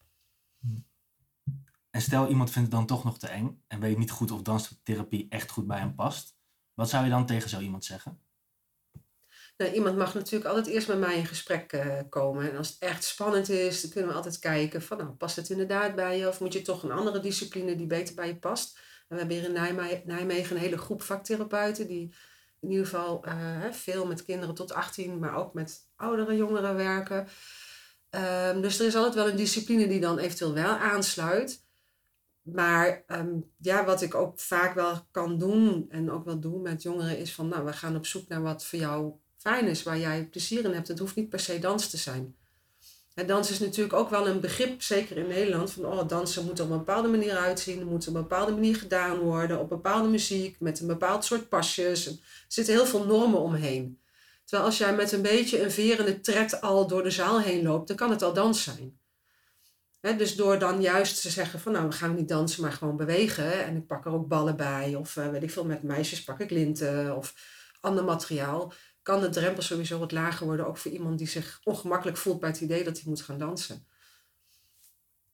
En 1.89 2.01
stel 2.01 2.27
iemand 2.27 2.51
vindt 2.51 2.67
het 2.67 2.77
dan 2.77 2.87
toch 2.87 3.03
nog 3.03 3.19
te 3.19 3.27
eng 3.27 3.63
en 3.67 3.79
weet 3.79 3.97
niet 3.97 4.11
goed 4.11 4.31
of 4.31 4.41
danstherapie 4.41 5.25
echt 5.29 5.51
goed 5.51 5.67
bij 5.67 5.79
hem 5.79 5.95
past. 5.95 6.37
Wat 6.73 6.89
zou 6.89 7.03
je 7.03 7.09
dan 7.09 7.25
tegen 7.25 7.49
zo 7.49 7.59
iemand 7.59 7.85
zeggen? 7.85 8.26
Nou, 9.57 9.71
iemand 9.71 9.97
mag 9.97 10.13
natuurlijk 10.13 10.45
altijd 10.45 10.67
eerst 10.67 10.87
met 10.87 10.99
mij 10.99 11.17
in 11.17 11.25
gesprek 11.25 11.73
uh, 11.73 11.99
komen. 12.09 12.51
En 12.51 12.57
als 12.57 12.67
het 12.67 12.77
echt 12.79 13.03
spannend 13.03 13.49
is, 13.49 13.81
dan 13.81 13.91
kunnen 13.91 14.09
we 14.09 14.15
altijd 14.15 14.39
kijken 14.39 14.81
van, 14.81 14.97
nou, 14.97 15.09
past 15.09 15.35
het 15.35 15.49
inderdaad 15.49 15.95
bij 15.95 16.17
je? 16.17 16.27
Of 16.27 16.39
moet 16.39 16.53
je 16.53 16.61
toch 16.61 16.83
een 16.83 16.91
andere 16.91 17.19
discipline 17.19 17.75
die 17.75 17.87
beter 17.87 18.15
bij 18.15 18.27
je 18.27 18.37
past? 18.37 18.77
En 18.77 19.15
we 19.15 19.17
hebben 19.17 19.37
hier 19.37 19.45
in 19.45 20.03
Nijmegen 20.05 20.55
een 20.55 20.61
hele 20.61 20.77
groep 20.77 21.01
vaktherapeuten 21.01 21.87
die 21.87 22.13
in 22.59 22.69
ieder 22.69 22.85
geval 22.85 23.27
uh, 23.27 23.71
veel 23.71 24.05
met 24.05 24.25
kinderen 24.25 24.55
tot 24.55 24.73
18, 24.73 25.19
maar 25.19 25.35
ook 25.35 25.53
met 25.53 25.87
oudere 25.95 26.35
jongeren 26.35 26.75
werken. 26.75 27.27
Um, 28.09 28.61
dus 28.61 28.79
er 28.79 28.85
is 28.85 28.95
altijd 28.95 29.13
wel 29.13 29.29
een 29.29 29.35
discipline 29.35 29.87
die 29.87 29.99
dan 29.99 30.17
eventueel 30.17 30.53
wel 30.53 30.77
aansluit. 30.77 31.65
Maar 32.41 33.03
um, 33.07 33.51
ja, 33.57 33.85
wat 33.85 34.01
ik 34.01 34.15
ook 34.15 34.39
vaak 34.39 34.73
wel 34.73 35.07
kan 35.11 35.37
doen 35.37 35.85
en 35.89 36.11
ook 36.11 36.25
wel 36.25 36.39
doe 36.39 36.61
met 36.61 36.81
jongeren 36.81 37.17
is 37.17 37.33
van, 37.33 37.47
nou, 37.47 37.65
we 37.65 37.73
gaan 37.73 37.95
op 37.95 38.05
zoek 38.05 38.27
naar 38.27 38.41
wat 38.41 38.65
voor 38.65 38.79
jou 38.79 39.13
fijn 39.37 39.67
is, 39.67 39.83
waar 39.83 39.99
jij 39.99 40.25
plezier 40.25 40.65
in 40.65 40.73
hebt. 40.73 40.87
Het 40.87 40.99
hoeft 40.99 41.15
niet 41.15 41.29
per 41.29 41.39
se 41.39 41.59
dans 41.59 41.89
te 41.89 41.97
zijn. 41.97 42.35
En 43.17 43.27
dans 43.27 43.51
is 43.51 43.59
natuurlijk 43.59 43.93
ook 43.93 44.09
wel 44.09 44.27
een 44.27 44.39
begrip, 44.39 44.81
zeker 44.81 45.17
in 45.17 45.27
Nederland, 45.27 45.71
van 45.71 45.85
oh, 45.85 46.07
dansen 46.07 46.45
moet 46.45 46.59
op 46.59 46.69
een 46.69 46.77
bepaalde 46.77 47.07
manier 47.07 47.37
uitzien, 47.37 47.87
moet 47.87 48.07
op 48.07 48.15
een 48.15 48.21
bepaalde 48.21 48.51
manier 48.51 48.75
gedaan 48.75 49.17
worden, 49.17 49.59
op 49.59 49.69
bepaalde 49.69 50.07
muziek, 50.07 50.59
met 50.59 50.79
een 50.79 50.87
bepaald 50.87 51.25
soort 51.25 51.49
pasjes. 51.49 52.05
Er 52.05 52.13
zitten 52.47 52.73
heel 52.73 52.85
veel 52.85 53.05
normen 53.05 53.39
omheen. 53.39 53.99
Terwijl 54.43 54.67
als 54.67 54.77
jij 54.77 54.95
met 54.95 55.11
een 55.11 55.21
beetje 55.21 55.63
een 55.63 55.71
verende 55.71 56.19
tred 56.19 56.61
al 56.61 56.87
door 56.87 57.03
de 57.03 57.09
zaal 57.09 57.41
heen 57.41 57.63
loopt, 57.63 57.87
dan 57.87 57.97
kan 57.97 58.09
het 58.09 58.21
al 58.21 58.33
dans 58.33 58.63
zijn. 58.63 58.99
dus 60.17 60.35
door 60.35 60.59
dan 60.59 60.81
juist 60.81 61.21
te 61.21 61.29
zeggen 61.29 61.59
van 61.59 61.71
nou 61.71 61.87
we 61.87 61.93
gaan 61.93 62.15
niet 62.15 62.27
dansen, 62.27 62.61
maar 62.61 62.71
gewoon 62.71 62.97
bewegen. 62.97 63.65
En 63.65 63.75
ik 63.75 63.87
pak 63.87 64.05
er 64.05 64.11
ook 64.11 64.27
ballen 64.27 64.55
bij. 64.55 64.95
Of 64.95 65.15
uh, 65.15 65.29
weet 65.29 65.43
ik 65.43 65.51
veel, 65.51 65.65
met 65.65 65.83
meisjes 65.83 66.23
pak 66.23 66.39
ik 66.39 66.49
linten 66.49 67.15
of 67.15 67.33
ander 67.81 68.03
materiaal. 68.03 68.73
Kan 69.07 69.21
de 69.21 69.29
drempel 69.29 69.63
sowieso 69.63 69.99
wat 69.99 70.11
lager 70.11 70.45
worden. 70.45 70.67
Ook 70.67 70.77
voor 70.77 70.91
iemand 70.91 71.17
die 71.17 71.27
zich 71.27 71.59
ongemakkelijk 71.63 72.17
voelt 72.17 72.39
bij 72.39 72.49
het 72.49 72.61
idee 72.61 72.83
dat 72.83 72.95
hij 72.95 73.03
moet 73.05 73.21
gaan 73.21 73.37
dansen. 73.37 73.87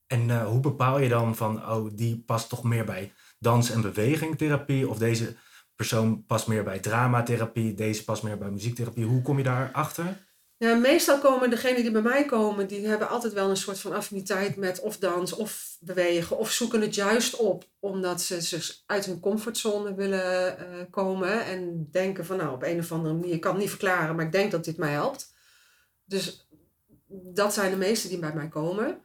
En 0.08 0.30
uh, 0.30 0.48
hoe 0.48 0.60
bepaal 0.60 1.00
je 1.00 1.10
dan 1.10 1.36
van, 1.36 1.70
oh 1.70 1.92
die 1.94 2.24
past 2.26 2.50
toch 2.50 2.64
meer 2.64 2.86
bij 2.86 3.14
dans- 3.40 3.70
en 3.70 3.82
bewegingtherapie? 3.82 4.90
Of 4.90 4.98
deze 4.98 5.36
persoon 5.76 6.26
past 6.26 6.48
meer 6.48 6.64
bij 6.64 6.80
dramatherapie, 6.80 7.74
deze 7.74 8.04
past 8.04 8.24
meer 8.24 8.38
bij 8.38 8.52
muziektherapie. 8.52 9.06
Hoe 9.06 9.22
kom 9.22 9.38
je 9.38 9.44
daar 9.44 9.72
achter? 9.72 10.28
Ja, 10.58 10.76
meestal 10.76 11.20
komen 11.20 11.50
degenen 11.50 11.82
die 11.82 11.92
bij 11.92 12.02
mij 12.02 12.26
komen, 12.26 12.68
die 12.68 12.88
hebben 12.88 13.10
altijd 13.10 13.34
wel 13.34 13.50
een 13.50 13.58
soort 13.58 13.80
van 13.80 13.94
affiniteit 13.94 14.56
met 14.56 14.80
of 14.80 14.98
dans 14.98 15.34
of 15.34 15.78
bewegen 15.80 16.38
of 16.38 16.52
zoeken 16.52 16.82
het 16.82 16.96
juist 16.96 17.36
op 17.36 17.66
omdat 17.80 18.22
ze 18.22 18.42
zich 18.42 18.84
uit 18.86 19.06
hun 19.06 19.20
comfortzone 19.20 19.94
willen 19.94 20.58
uh, 20.60 20.82
komen 20.90 21.46
en 21.46 21.88
denken 21.92 22.26
van 22.26 22.38
nou 22.38 22.54
op 22.54 22.64
een 22.64 22.80
of 22.80 22.92
andere 22.92 23.14
manier, 23.14 23.34
ik 23.34 23.42
kan 23.42 23.52
het 23.52 23.62
niet 23.62 23.70
verklaren, 23.70 24.16
maar 24.16 24.26
ik 24.26 24.32
denk 24.32 24.52
dat 24.52 24.66
dit 24.66 24.78
mij 24.78 24.92
helpt. 24.92 25.34
Dus 26.06 26.48
dat 27.08 27.54
zijn 27.54 27.72
de 27.72 27.78
meesten 27.78 28.10
die 28.10 28.20
bij 28.20 28.34
mij 28.34 28.48
komen. 28.48 29.02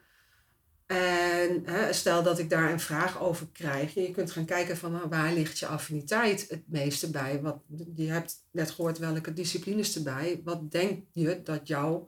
En 0.88 1.62
hè, 1.64 1.92
stel 1.92 2.22
dat 2.22 2.38
ik 2.38 2.50
daar 2.50 2.72
een 2.72 2.80
vraag 2.80 3.20
over 3.20 3.48
krijg. 3.52 3.94
Je 3.94 4.10
kunt 4.10 4.30
gaan 4.30 4.44
kijken 4.44 4.76
van 4.76 4.92
nou, 4.92 5.08
waar 5.08 5.32
ligt 5.32 5.58
je 5.58 5.66
affiniteit 5.66 6.48
het 6.48 6.68
meeste 6.68 7.10
bij. 7.10 7.42
Wat, 7.42 7.58
je 7.94 8.10
hebt 8.10 8.44
net 8.50 8.70
gehoord 8.70 8.98
welke 8.98 9.32
disciplines 9.32 9.96
erbij. 9.96 10.40
Wat 10.44 10.70
denk 10.70 11.04
je 11.12 11.42
dat 11.42 11.68
jou 11.68 12.04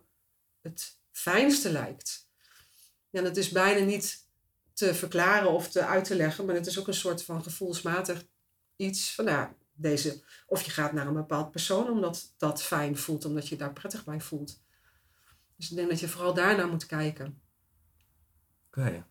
het 0.60 0.99
fijnste 1.12 1.72
lijkt? 1.72 2.28
Ja, 3.10 3.22
dat 3.22 3.37
is 3.37 3.50
bijna 3.50 3.84
niet 3.84 4.26
te 4.72 4.94
verklaren 4.94 5.50
of 5.50 5.70
te 5.70 5.84
uit 5.84 6.04
te 6.04 6.16
leggen. 6.16 6.44
Maar 6.44 6.54
het 6.54 6.66
is 6.66 6.78
ook 6.78 6.88
een 6.88 6.94
soort 6.94 7.22
van 7.22 7.42
gevoelsmatig 7.42 8.25
iets 8.76 9.14
van 9.14 9.25
nou, 9.25 9.49
deze. 9.72 10.22
Of 10.46 10.62
je 10.62 10.70
gaat 10.70 10.92
naar 10.92 11.06
een 11.06 11.14
bepaald 11.14 11.50
persoon 11.50 11.90
omdat 11.90 12.34
dat 12.37 12.62
fijn 12.62 12.96
voelt. 12.96 13.25
Omdat 13.25 13.49
je 13.49 13.56
daar 13.56 13.72
prettig 13.72 14.04
bij 14.04 14.20
voelt. 14.20 14.62
Dus 15.56 15.70
ik 15.70 15.76
denk 15.76 15.90
dat 15.90 16.00
je 16.00 16.08
vooral 16.08 16.34
daarnaar 16.34 16.68
moet 16.68 16.87
kijken. 16.87 17.40
Oké. 18.70 19.06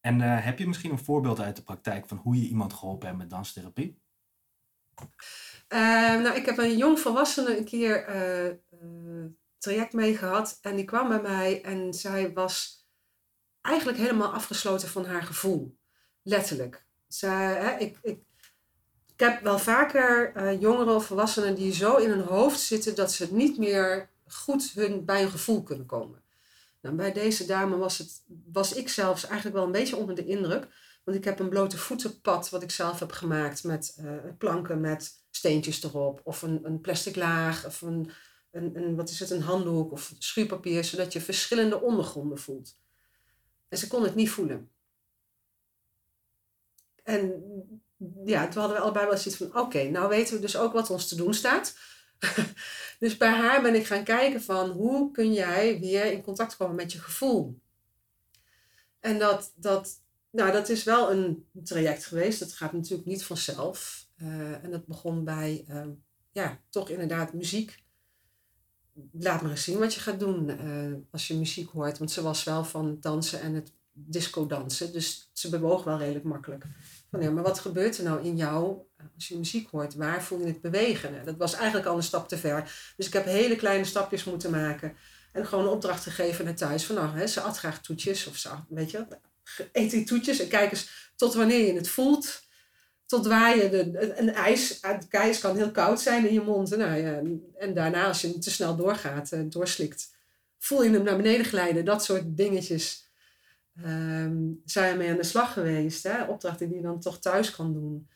En 0.00 0.20
uh, 0.20 0.44
heb 0.44 0.58
je 0.58 0.66
misschien 0.66 0.90
een 0.90 1.04
voorbeeld 1.04 1.40
uit 1.40 1.56
de 1.56 1.62
praktijk 1.62 2.08
van 2.08 2.16
hoe 2.16 2.36
je 2.42 2.48
iemand 2.48 2.72
geholpen 2.72 3.06
hebt 3.06 3.18
met 3.18 3.30
danstherapie? 3.30 4.02
Uh, 5.68 5.78
nou, 6.20 6.36
ik 6.36 6.46
heb 6.46 6.58
een 6.58 6.76
jong 6.76 6.98
volwassene 7.00 7.58
een 7.58 7.64
keer 7.64 8.16
uh, 8.16 9.24
traject 9.58 9.92
mee 9.92 10.16
gehad. 10.16 10.58
En 10.62 10.76
die 10.76 10.84
kwam 10.84 11.08
bij 11.08 11.20
mij 11.20 11.62
en 11.62 11.94
zij 11.94 12.32
was 12.32 12.86
eigenlijk 13.60 13.98
helemaal 13.98 14.32
afgesloten 14.32 14.88
van 14.88 15.04
haar 15.04 15.22
gevoel. 15.22 15.78
Letterlijk. 16.22 16.86
Zij, 17.06 17.54
hè, 17.54 17.78
ik, 17.78 17.98
ik, 18.02 18.22
ik 19.06 19.20
heb 19.20 19.42
wel 19.42 19.58
vaker 19.58 20.54
jongeren 20.58 20.94
of 20.94 21.06
volwassenen 21.06 21.54
die 21.54 21.72
zo 21.72 21.96
in 21.96 22.10
hun 22.10 22.24
hoofd 22.24 22.60
zitten 22.60 22.94
dat 22.94 23.12
ze 23.12 23.34
niet 23.34 23.58
meer 23.58 24.10
goed 24.26 24.70
hun, 24.74 25.04
bij 25.04 25.20
hun 25.20 25.30
gevoel 25.30 25.62
kunnen 25.62 25.86
komen. 25.86 26.19
Nou, 26.80 26.96
bij 26.96 27.12
deze 27.12 27.46
dame 27.46 27.76
was, 27.76 27.98
het, 27.98 28.22
was 28.52 28.72
ik 28.72 28.88
zelfs 28.88 29.24
eigenlijk 29.26 29.56
wel 29.56 29.64
een 29.64 29.72
beetje 29.72 29.96
onder 29.96 30.14
de 30.14 30.24
indruk. 30.24 30.68
Want 31.04 31.16
ik 31.16 31.24
heb 31.24 31.38
een 31.38 31.48
blote 31.48 31.78
voetenpad 31.78 32.50
wat 32.50 32.62
ik 32.62 32.70
zelf 32.70 32.98
heb 32.98 33.12
gemaakt 33.12 33.64
met 33.64 33.96
uh, 34.00 34.12
planken 34.38 34.80
met 34.80 35.24
steentjes 35.30 35.82
erop. 35.82 36.20
Of 36.24 36.42
een, 36.42 36.60
een 36.62 36.80
plastic 36.80 37.16
laag 37.16 37.66
of 37.66 37.80
een, 37.80 38.10
een, 38.50 38.76
een, 38.76 38.96
wat 38.96 39.10
is 39.10 39.20
het, 39.20 39.30
een 39.30 39.42
handdoek 39.42 39.92
of 39.92 40.14
schuurpapier. 40.18 40.84
Zodat 40.84 41.12
je 41.12 41.20
verschillende 41.20 41.80
ondergronden 41.80 42.38
voelt. 42.38 42.78
En 43.68 43.78
ze 43.78 43.86
kon 43.86 44.02
het 44.02 44.14
niet 44.14 44.30
voelen. 44.30 44.70
En 47.02 47.42
ja, 48.24 48.48
toen 48.48 48.60
hadden 48.60 48.78
we 48.78 48.82
allebei 48.82 49.06
wel 49.06 49.16
zoiets 49.16 49.42
van, 49.42 49.60
oké, 49.60 49.82
nou 49.82 50.08
weten 50.08 50.34
we 50.34 50.40
dus 50.40 50.56
ook 50.56 50.72
wat 50.72 50.90
ons 50.90 51.08
te 51.08 51.16
doen 51.16 51.34
staat. 51.34 51.76
dus 52.98 53.16
bij 53.16 53.30
haar 53.30 53.62
ben 53.62 53.74
ik 53.74 53.86
gaan 53.86 54.04
kijken 54.04 54.42
van 54.42 54.70
hoe 54.70 55.10
kun 55.10 55.32
jij 55.32 55.80
weer 55.80 56.12
in 56.12 56.22
contact 56.22 56.56
komen 56.56 56.76
met 56.76 56.92
je 56.92 56.98
gevoel. 56.98 57.60
En 59.00 59.18
dat, 59.18 59.52
dat, 59.54 60.00
nou, 60.30 60.52
dat 60.52 60.68
is 60.68 60.84
wel 60.84 61.10
een 61.10 61.46
traject 61.64 62.04
geweest. 62.04 62.38
Dat 62.38 62.52
gaat 62.52 62.72
natuurlijk 62.72 63.08
niet 63.08 63.24
vanzelf. 63.24 64.06
Uh, 64.16 64.64
en 64.64 64.70
dat 64.70 64.86
begon 64.86 65.24
bij, 65.24 65.64
uh, 65.68 65.86
ja, 66.32 66.60
toch 66.68 66.88
inderdaad 66.88 67.32
muziek. 67.32 67.82
Laat 69.12 69.42
maar 69.42 69.50
eens 69.50 69.64
zien 69.64 69.78
wat 69.78 69.94
je 69.94 70.00
gaat 70.00 70.20
doen 70.20 70.48
uh, 70.48 70.94
als 71.10 71.28
je 71.28 71.34
muziek 71.34 71.70
hoort. 71.70 71.98
Want 71.98 72.10
ze 72.10 72.22
was 72.22 72.44
wel 72.44 72.64
van 72.64 72.96
dansen 73.00 73.40
en 73.40 73.54
het 73.54 73.72
disco 73.92 74.46
dansen. 74.46 74.92
Dus 74.92 75.30
ze 75.32 75.48
bewoog 75.48 75.84
wel 75.84 75.98
redelijk 75.98 76.24
makkelijk. 76.24 76.64
Ja, 77.18 77.30
maar 77.30 77.42
wat 77.42 77.58
gebeurt 77.58 77.98
er 77.98 78.04
nou 78.04 78.24
in 78.24 78.36
jou 78.36 78.78
als 79.14 79.28
je 79.28 79.38
muziek 79.38 79.70
hoort? 79.70 79.94
Waar 79.94 80.22
voel 80.22 80.40
je 80.40 80.46
het 80.46 80.60
bewegen? 80.60 81.24
Dat 81.24 81.36
was 81.36 81.54
eigenlijk 81.54 81.86
al 81.86 81.96
een 81.96 82.02
stap 82.02 82.28
te 82.28 82.38
ver. 82.38 82.92
Dus 82.96 83.06
ik 83.06 83.12
heb 83.12 83.24
hele 83.24 83.56
kleine 83.56 83.84
stapjes 83.84 84.24
moeten 84.24 84.50
maken. 84.50 84.96
En 85.32 85.46
gewoon 85.46 85.64
een 85.64 85.70
opdracht 85.70 86.02
gegeven 86.02 86.44
naar 86.44 86.54
thuis. 86.54 86.84
Van 86.84 86.94
nou, 86.94 87.16
hè, 87.18 87.26
ze 87.26 87.40
at 87.40 87.58
graag 87.58 87.80
toetjes. 87.80 88.26
Of 88.26 88.36
zo, 88.36 88.64
weet 88.68 88.90
je, 88.90 89.06
eet 89.72 89.90
die 89.90 90.04
toetjes. 90.04 90.40
En 90.40 90.48
kijk 90.48 90.70
eens 90.70 91.12
tot 91.16 91.34
wanneer 91.34 91.66
je 91.66 91.72
het 91.72 91.88
voelt. 91.88 92.42
Tot 93.06 93.26
waar 93.26 93.56
je 93.56 93.68
de, 93.68 94.18
een 94.18 94.34
ijs, 94.34 94.78
het 94.80 95.06
ijs 95.10 95.38
kan 95.38 95.56
heel 95.56 95.70
koud 95.70 96.00
zijn 96.00 96.26
in 96.26 96.32
je 96.32 96.40
mond. 96.40 96.72
En, 96.72 96.78
nou 96.78 96.96
ja, 96.96 97.22
en 97.58 97.74
daarna 97.74 98.06
als 98.06 98.20
je 98.20 98.38
te 98.38 98.50
snel 98.50 98.76
doorgaat, 98.76 99.32
uh, 99.32 99.40
doorslikt, 99.44 100.10
voel 100.58 100.82
je 100.82 100.90
hem 100.90 101.02
naar 101.02 101.16
beneden 101.16 101.46
glijden. 101.46 101.84
Dat 101.84 102.04
soort 102.04 102.36
dingetjes 102.36 103.09
um, 103.86 104.62
zijn 104.64 104.96
mee 104.96 105.10
aan 105.10 105.16
de 105.16 105.22
slag 105.22 105.52
geweest. 105.52 106.02
Hè? 106.02 106.24
Opdrachten 106.24 106.68
die 106.68 106.76
je 106.76 106.82
dan 106.82 107.00
toch 107.00 107.18
thuis 107.18 107.50
kan 107.50 107.72
doen. 107.72 108.08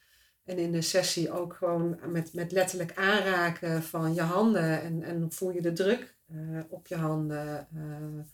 En 0.44 0.58
in 0.58 0.72
de 0.72 0.82
sessie 0.82 1.32
ook 1.32 1.54
gewoon 1.54 1.98
met, 2.06 2.32
met 2.32 2.52
letterlijk 2.52 2.96
aanraken 2.96 3.82
van 3.82 4.14
je 4.14 4.20
handen. 4.20 4.82
En, 4.82 5.02
en 5.02 5.32
voel 5.32 5.50
je 5.50 5.62
de 5.62 5.72
druk 5.72 6.16
uh, 6.32 6.60
op 6.68 6.86
je 6.86 6.96
handen. 6.96 7.68
Uh, 7.74 8.24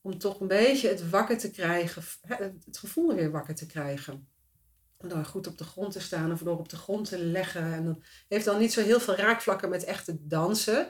om 0.00 0.18
toch 0.18 0.40
een 0.40 0.48
beetje 0.48 0.88
het 0.88 1.10
wakker 1.10 1.38
te 1.38 1.50
krijgen. 1.50 2.02
Het 2.64 2.78
gevoel 2.78 3.14
weer 3.14 3.30
wakker 3.30 3.54
te 3.54 3.66
krijgen. 3.66 4.28
Door 4.98 5.24
goed 5.24 5.46
op 5.46 5.58
de 5.58 5.64
grond 5.64 5.92
te 5.92 6.00
staan 6.00 6.32
of 6.32 6.40
door 6.40 6.58
op 6.58 6.68
de 6.68 6.76
grond 6.76 7.08
te 7.08 7.18
leggen. 7.18 7.72
En 7.72 7.84
dat 7.84 7.98
heeft 8.28 8.44
dan 8.44 8.58
niet 8.58 8.72
zo 8.72 8.82
heel 8.82 9.00
veel 9.00 9.16
raakvlakken 9.16 9.68
met 9.68 9.84
echte 9.84 10.16
dansen. 10.20 10.86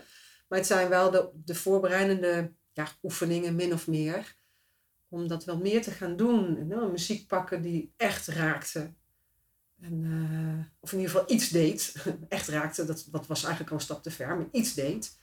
Maar 0.48 0.58
het 0.58 0.66
zijn 0.66 0.88
wel 0.88 1.10
de, 1.10 1.30
de 1.34 1.54
voorbereidende 1.54 2.52
ja, 2.72 2.88
oefeningen, 3.02 3.54
min 3.54 3.72
of 3.72 3.86
meer 3.86 4.36
om 5.08 5.28
dat 5.28 5.44
wel 5.44 5.58
meer 5.58 5.82
te 5.82 5.90
gaan 5.90 6.16
doen. 6.16 6.56
En, 6.56 6.90
muziek 6.90 7.28
pakken 7.28 7.62
die 7.62 7.92
echt 7.96 8.26
raakte. 8.26 8.92
En, 9.80 10.04
uh, 10.04 10.64
of 10.80 10.92
in 10.92 10.98
ieder 10.98 11.12
geval 11.12 11.34
iets 11.34 11.48
deed. 11.48 12.04
echt 12.28 12.48
raakte, 12.48 12.84
dat, 12.84 13.08
dat 13.10 13.26
was 13.26 13.42
eigenlijk 13.42 13.70
al 13.70 13.76
een 13.76 13.84
stap 13.84 14.02
te 14.02 14.10
ver, 14.10 14.36
maar 14.36 14.46
iets 14.50 14.74
deed. 14.74 15.18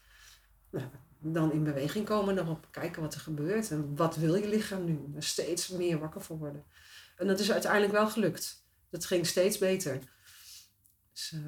Nou, 0.70 0.86
dan 1.20 1.52
in 1.52 1.64
beweging 1.64 2.06
komen 2.06 2.38
erop, 2.38 2.68
kijken 2.72 3.02
wat 3.02 3.14
er 3.14 3.20
gebeurt. 3.20 3.72
En 3.72 3.96
wat 3.96 4.16
wil 4.16 4.36
je 4.36 4.48
lichaam 4.48 4.86
nu? 4.86 5.12
Er 5.16 5.24
steeds 5.24 5.68
meer 5.68 6.00
wakker 6.00 6.22
voor 6.22 6.38
worden. 6.38 6.64
En 7.18 7.28
dat 7.28 7.40
is 7.40 7.52
uiteindelijk 7.52 7.92
wel 7.92 8.08
gelukt. 8.10 8.66
Dat 8.90 9.06
ging 9.06 9.26
steeds 9.26 9.58
beter. 9.58 10.00
Dus, 11.14 11.32
uh, 11.36 11.42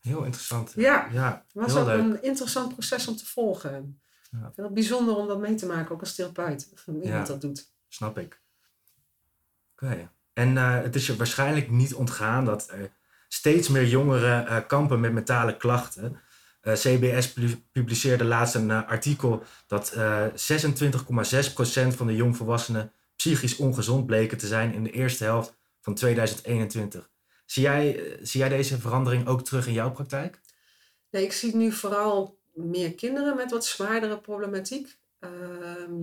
heel 0.00 0.24
interessant. 0.24 0.72
Ja, 0.76 1.08
ja 1.12 1.44
het 1.52 1.72
was 1.72 1.76
ook 1.76 1.88
een 1.88 2.22
interessant 2.22 2.72
proces 2.72 3.08
om 3.08 3.16
te 3.16 3.26
volgen. 3.26 4.00
Ja. 4.40 4.46
Ik 4.46 4.54
vind 4.54 4.66
het 4.66 4.74
bijzonder 4.74 5.16
om 5.16 5.28
dat 5.28 5.40
mee 5.40 5.54
te 5.54 5.66
maken, 5.66 5.94
ook 5.94 6.00
als 6.00 6.14
therapeut. 6.14 6.72
Iemand 6.86 7.04
ja, 7.04 7.24
dat 7.24 7.40
doet. 7.40 7.72
Snap 7.88 8.18
ik. 8.18 8.40
Oké. 9.72 10.10
En 10.32 10.52
uh, 10.52 10.82
het 10.82 10.94
is 10.94 11.06
je 11.06 11.16
waarschijnlijk 11.16 11.70
niet 11.70 11.94
ontgaan 11.94 12.44
dat 12.44 12.70
uh, 12.74 12.84
steeds 13.28 13.68
meer 13.68 13.86
jongeren 13.86 14.44
uh, 14.44 14.56
kampen 14.66 15.00
met 15.00 15.12
mentale 15.12 15.56
klachten. 15.56 16.20
CBS 16.64 17.34
publiceerde 17.72 18.24
laatst 18.24 18.54
een 18.54 18.70
artikel 18.70 19.42
dat 19.66 19.96
26,6% 19.96 19.98
van 21.88 22.06
de 22.06 22.14
jongvolwassenen 22.14 22.92
psychisch 23.16 23.56
ongezond 23.56 24.06
bleken 24.06 24.38
te 24.38 24.46
zijn 24.46 24.72
in 24.72 24.82
de 24.84 24.90
eerste 24.90 25.24
helft 25.24 25.56
van 25.80 25.94
2021. 25.94 27.10
Zie 27.46 27.62
jij, 27.62 28.16
zie 28.22 28.40
jij 28.40 28.48
deze 28.48 28.78
verandering 28.80 29.26
ook 29.26 29.44
terug 29.44 29.66
in 29.66 29.72
jouw 29.72 29.90
praktijk? 29.90 30.40
Nee, 31.10 31.24
ik 31.24 31.32
zie 31.32 31.56
nu 31.56 31.72
vooral 31.72 32.38
meer 32.54 32.94
kinderen 32.94 33.36
met 33.36 33.50
wat 33.50 33.64
zwaardere 33.64 34.20
problematiek. 34.20 34.98
Uh, 35.20 35.30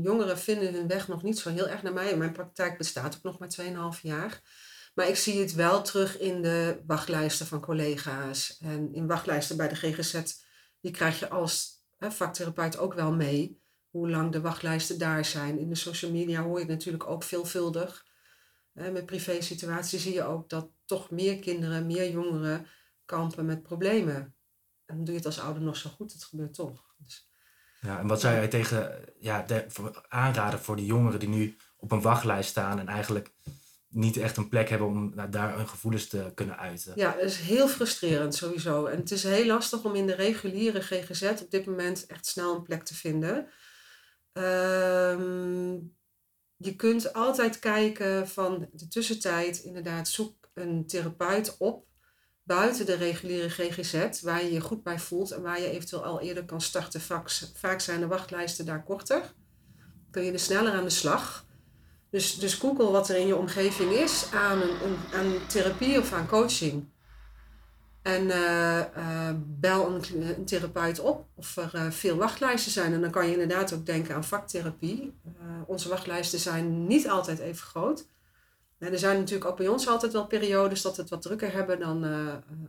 jongeren 0.04 0.40
vinden 0.40 0.74
hun 0.74 0.88
weg 0.88 1.08
nog 1.08 1.24
niet 1.24 1.40
zo 1.40 1.50
heel 1.50 1.68
erg 1.68 1.84
naar 1.84 1.94
mij. 1.94 2.18
Mijn 2.18 2.32
praktijk 2.32 2.78
bestaat 2.78 3.16
ook 3.16 3.24
nog 3.24 3.40
maar 3.40 3.96
2,5 3.96 4.02
jaar. 4.02 4.42
Maar 4.94 5.08
ik 5.08 5.16
zie 5.16 5.40
het 5.40 5.54
wel 5.54 5.82
terug 5.82 6.20
in 6.20 6.42
de 6.42 6.82
wachtlijsten 6.86 7.46
van 7.46 7.62
collega's. 7.62 8.58
En 8.62 8.94
in 8.94 9.08
wachtlijsten 9.08 9.58
bij 9.58 9.68
de 9.68 9.76
GGZ, 9.76 10.22
die 10.82 10.92
krijg 10.92 11.20
je 11.20 11.30
als 11.30 11.84
hè, 11.98 12.12
vaktherapeut 12.12 12.78
ook 12.78 12.94
wel 12.94 13.14
mee. 13.14 13.60
Hoe 13.90 14.10
lang 14.10 14.32
de 14.32 14.42
wachtlijsten 14.42 14.98
daar 14.98 15.26
zijn. 15.26 15.60
In 15.60 15.70
de 15.70 15.76
social 15.76 16.12
media 16.12 16.42
hoor 16.42 16.54
je 16.54 16.66
het 16.66 16.74
natuurlijk 16.74 17.10
ook 17.10 17.24
veelvuldig. 17.24 18.06
met 18.74 19.06
privé 19.06 19.42
situaties 19.42 20.02
zie 20.02 20.14
je 20.14 20.24
ook 20.24 20.50
dat 20.50 20.70
toch 20.86 21.10
meer 21.10 21.40
kinderen, 21.40 21.86
meer 21.86 22.12
jongeren 22.12 22.68
kampen 23.06 23.46
met 23.46 23.64
problemen 23.64 24.36
en 24.92 24.96
dan 24.96 25.06
doe 25.06 25.14
je 25.14 25.20
het 25.20 25.26
als 25.26 25.40
ouder 25.40 25.64
nog 25.64 25.78
zo 25.78 25.90
goed, 25.90 26.14
het 26.14 26.24
gebeurt 26.24 26.54
toch. 26.54 26.96
Dus, 26.98 27.30
ja, 27.82 28.00
en 28.00 28.08
wat 28.08 28.22
zou 28.22 28.36
jij 28.36 28.48
tegen 28.48 29.06
ja, 29.20 29.42
de, 29.42 29.66
voor, 29.68 30.06
aanraden 30.08 30.60
voor 30.60 30.76
de 30.76 30.86
jongeren 30.86 31.20
die 31.20 31.30
nu 31.30 31.58
op 31.78 31.92
een 31.92 32.02
wachtlijst 32.02 32.50
staan 32.50 32.80
en 32.80 32.88
eigenlijk 32.88 33.34
niet 33.88 34.18
echt 34.18 34.38
een 34.38 34.50
plek 34.50 34.70
hebben 34.70 34.88
om 34.88 35.16
nou, 35.16 35.30
daar 35.30 35.56
hun 35.56 35.68
gevoelens 35.68 36.08
te 36.08 36.32
kunnen 36.36 36.58
uiten? 36.58 36.94
Ja, 36.96 37.12
dat 37.12 37.24
is 37.24 37.38
heel 37.38 37.68
frustrerend 37.68 38.36
sowieso. 38.36 38.86
En 38.86 38.98
het 38.98 39.12
is 39.12 39.24
heel 39.24 39.46
lastig 39.46 39.84
om 39.84 39.96
in 39.96 40.08
de 40.08 40.16
reguliere 40.16 40.82
GGZ 40.82 41.24
op 41.42 41.52
dit 41.52 41.66
moment 41.66 42.06
echt 42.06 42.26
snel 42.26 42.56
een 42.56 42.64
plek 42.64 42.84
te 42.84 42.96
vinden. 42.96 43.48
Um, 44.34 45.96
je 46.56 46.76
kunt 46.76 47.14
altijd 47.14 47.60
kijken 47.60 48.28
van 48.28 48.70
de 48.72 48.88
tussentijd, 48.88 49.58
inderdaad, 49.58 50.08
zoek 50.08 50.50
een 50.54 50.88
therapeut 50.88 51.58
op 51.58 51.86
buiten 52.44 52.86
de 52.86 52.96
reguliere 52.96 53.50
GGZ, 53.50 54.22
waar 54.22 54.44
je 54.44 54.54
je 54.54 54.62
goed 54.62 54.84
bij 54.84 55.00
voelt 55.00 55.32
en 55.32 55.42
waar 55.42 55.60
je 55.60 55.70
eventueel 55.70 56.04
al 56.04 56.22
eerder 56.22 56.46
kan 56.46 56.62
starten. 56.62 57.02
Vaak 57.54 57.80
zijn 57.80 58.00
de 58.00 58.08
wachtlijsten 58.08 58.66
daar 58.66 58.84
korter. 58.84 59.34
Kun 60.12 60.24
je 60.24 60.32
er 60.32 60.40
sneller 60.40 60.74
aan 60.74 60.84
de 60.84 60.90
slag. 60.90 61.46
Dus, 62.10 62.36
dus 62.36 62.54
google 62.54 62.92
wat 62.92 63.10
er 63.10 63.16
in 63.16 63.28
je 63.28 63.36
omgeving 63.36 63.92
is 63.92 64.26
aan, 64.34 64.62
een, 64.62 64.98
aan 65.14 65.48
therapie 65.48 66.00
of 66.00 66.14
aan 66.14 66.28
coaching. 66.28 66.86
En 68.02 68.32
eh, 68.32 68.80
eh, 68.80 69.36
bel 69.38 70.02
een, 70.14 70.46
therapeut 70.46 71.00
op 71.00 71.26
of 71.36 71.58
er 71.58 71.72
uh, 71.76 71.92
veel 71.92 72.16
wachtlijsten 72.16 72.72
zijn. 72.72 72.94
En 72.94 73.02
dan 73.02 73.12
kan 73.12 73.26
je 73.26 73.32
inderdaad 73.32 73.74
ook 73.74 73.86
denken 73.86 74.16
aan 74.16 74.24
vaktherapie. 74.24 75.14
onze 75.66 75.90
wachtlijsten 75.90 76.40
zijn 76.40 76.88
niet 76.88 77.10
altijd 77.10 77.40
even 77.40 77.66
groot. 77.66 78.06
Er 78.90 79.00
zijn 79.00 79.18
natuurlijk 79.18 79.50
ook 79.50 79.58
bij 79.58 79.68
ons 79.68 79.88
altijd 79.88 80.14
wel 80.14 80.28
periodes 80.28 80.82
dat 80.82 80.96
we 80.96 81.02
het 81.02 81.12
wat 81.12 81.22
drukker 81.22 81.52
hebben 81.52 81.80
dan 81.80 82.06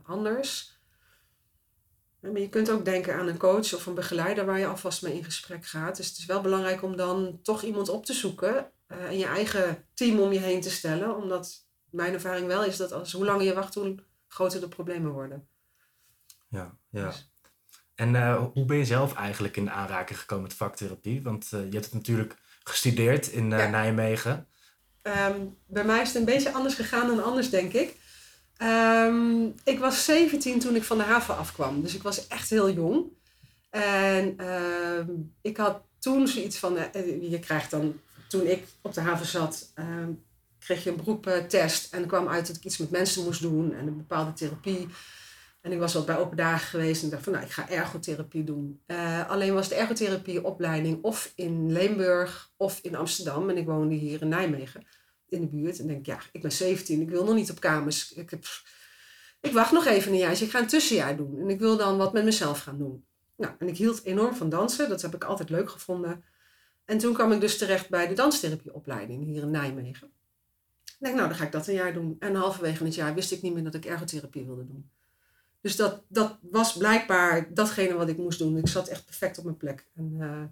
anders. 0.03 0.77
Maar 2.19 2.39
je 2.39 2.49
kunt 2.49 2.69
ook 2.69 2.85
denken 2.85 3.15
aan 3.15 3.27
een 3.27 3.37
coach 3.37 3.73
of 3.73 3.85
een 3.85 3.93
begeleider 3.93 4.45
waar 4.45 4.59
je 4.59 4.67
alvast 4.67 5.01
mee 5.01 5.13
in 5.13 5.23
gesprek 5.23 5.65
gaat. 5.65 5.95
Dus 5.95 6.07
het 6.07 6.17
is 6.17 6.25
wel 6.25 6.41
belangrijk 6.41 6.83
om 6.83 6.95
dan 6.95 7.39
toch 7.41 7.61
iemand 7.61 7.89
op 7.89 8.05
te 8.05 8.13
zoeken 8.13 8.71
en 8.87 9.17
je 9.17 9.25
eigen 9.25 9.85
team 9.93 10.19
om 10.19 10.31
je 10.31 10.39
heen 10.39 10.61
te 10.61 10.71
stellen. 10.71 11.15
Omdat 11.15 11.67
mijn 11.89 12.13
ervaring 12.13 12.47
wel 12.47 12.63
is 12.63 12.77
dat 12.77 12.91
als, 12.91 13.11
hoe 13.11 13.25
langer 13.25 13.45
je 13.45 13.53
wacht, 13.53 13.73
hoe 13.73 13.95
groter 14.27 14.59
de 14.59 14.67
problemen 14.67 15.11
worden. 15.11 15.47
Ja, 16.47 16.77
ja. 16.89 17.05
Dus- 17.05 17.31
en 17.95 18.13
uh, 18.13 18.43
hoe 18.53 18.65
ben 18.65 18.77
je 18.77 18.85
zelf 18.85 19.15
eigenlijk 19.15 19.57
in 19.57 19.71
aanraking 19.71 20.19
gekomen 20.19 20.43
met 20.43 20.53
vaktherapie? 20.53 21.23
Want 21.23 21.51
uh, 21.53 21.59
je 21.59 21.71
hebt 21.71 21.85
het 21.85 21.93
natuurlijk 21.93 22.37
gestudeerd 22.63 23.27
in 23.27 23.51
uh, 23.51 23.69
Nijmegen. 23.69 24.47
Um, 25.03 25.57
bij 25.67 25.83
mij 25.83 26.01
is 26.01 26.07
het 26.07 26.17
een 26.17 26.25
beetje 26.25 26.51
anders 26.51 26.75
gegaan 26.75 27.07
dan 27.07 27.23
anders, 27.23 27.49
denk 27.49 27.73
ik. 27.73 27.95
Um, 28.61 29.53
ik 29.63 29.79
was 29.79 30.05
17 30.05 30.59
toen 30.59 30.75
ik 30.75 30.83
van 30.83 30.97
de 30.97 31.03
haven 31.03 31.37
afkwam. 31.37 31.81
Dus 31.81 31.95
ik 31.95 32.03
was 32.03 32.27
echt 32.27 32.49
heel 32.49 32.71
jong. 32.71 33.05
En 33.69 34.35
uh, 34.41 35.15
ik 35.41 35.57
had 35.57 35.81
toen 35.99 36.27
zoiets 36.27 36.57
van, 36.57 36.77
je 37.21 37.39
krijgt 37.39 37.71
dan, 37.71 37.99
toen 38.27 38.47
ik 38.47 38.63
op 38.81 38.93
de 38.93 39.01
haven 39.01 39.25
zat, 39.25 39.73
kreeg 40.59 40.83
je 40.83 40.89
een 40.89 40.95
beroeptest. 40.95 41.93
En 41.93 42.07
kwam 42.07 42.27
uit 42.27 42.47
dat 42.47 42.55
ik 42.55 42.63
iets 42.63 42.77
met 42.77 42.91
mensen 42.91 43.23
moest 43.23 43.41
doen 43.41 43.73
en 43.73 43.87
een 43.87 43.97
bepaalde 43.97 44.33
therapie. 44.33 44.87
En 45.63 45.71
ik 45.71 45.79
was 45.79 45.95
al 45.95 46.03
bij 46.03 46.17
open 46.17 46.37
dagen 46.37 46.67
geweest 46.67 47.03
en 47.03 47.09
dacht 47.09 47.23
van 47.23 47.33
nou, 47.33 47.45
ik 47.45 47.51
ga 47.51 47.69
ergotherapie 47.69 48.43
doen. 48.43 48.81
Uh, 48.87 49.29
alleen 49.29 49.53
was 49.53 49.69
de 49.69 49.75
ergotherapieopleiding 49.75 51.03
of 51.03 51.31
in 51.35 51.71
Limburg 51.71 52.51
of 52.57 52.79
in 52.81 52.95
Amsterdam. 52.95 53.49
En 53.49 53.57
ik 53.57 53.65
woonde 53.65 53.95
hier 53.95 54.21
in 54.21 54.27
Nijmegen 54.27 54.85
in 55.29 55.41
de 55.41 55.47
buurt. 55.47 55.79
En 55.79 55.87
denk 55.87 56.05
ja, 56.05 56.19
ik 56.31 56.41
ben 56.41 56.51
17, 56.51 57.01
ik 57.01 57.09
wil 57.09 57.23
nog 57.25 57.35
niet 57.35 57.51
op 57.51 57.59
kamers. 57.59 58.13
Ik, 58.13 58.29
heb, 58.29 58.45
ik 59.41 59.51
wacht 59.51 59.71
nog 59.71 59.85
even 59.85 60.11
een 60.11 60.17
jaar, 60.17 60.41
ik 60.41 60.49
ga 60.49 60.59
een 60.59 60.67
tussenjaar 60.67 61.17
doen. 61.17 61.39
En 61.39 61.49
ik 61.49 61.59
wil 61.59 61.77
dan 61.77 61.97
wat 61.97 62.13
met 62.13 62.23
mezelf 62.23 62.59
gaan 62.59 62.77
doen. 62.77 63.05
Nou, 63.37 63.53
en 63.59 63.67
ik 63.67 63.77
hield 63.77 64.03
enorm 64.03 64.35
van 64.35 64.49
dansen, 64.49 64.89
dat 64.89 65.01
heb 65.01 65.15
ik 65.15 65.23
altijd 65.23 65.49
leuk 65.49 65.69
gevonden. 65.69 66.23
En 66.85 66.97
toen 66.97 67.13
kwam 67.13 67.31
ik 67.31 67.41
dus 67.41 67.57
terecht 67.57 67.89
bij 67.89 68.07
de 68.07 68.13
danstherapieopleiding 68.13 69.23
hier 69.23 69.41
in 69.41 69.51
Nijmegen. 69.51 70.07
Ik 70.83 70.95
denk, 70.99 71.15
nou, 71.15 71.27
dan 71.27 71.37
ga 71.37 71.45
ik 71.45 71.51
dat 71.51 71.67
een 71.67 71.73
jaar 71.73 71.93
doen. 71.93 72.15
En 72.19 72.35
halverwege 72.35 72.83
het 72.83 72.95
jaar 72.95 73.13
wist 73.13 73.31
ik 73.31 73.41
niet 73.41 73.53
meer 73.53 73.63
dat 73.63 73.73
ik 73.73 73.85
ergotherapie 73.85 74.45
wilde 74.45 74.65
doen. 74.65 74.91
Dus 75.63 75.75
dat, 75.75 76.03
dat 76.07 76.37
was 76.41 76.77
blijkbaar 76.77 77.53
datgene 77.53 77.93
wat 77.93 78.09
ik 78.09 78.17
moest 78.17 78.39
doen. 78.39 78.57
Ik 78.57 78.67
zat 78.67 78.87
echt 78.87 79.05
perfect 79.05 79.37
op 79.37 79.43
mijn 79.43 79.57
plek. 79.57 79.87
En 79.95 80.15
uh, 80.19 80.43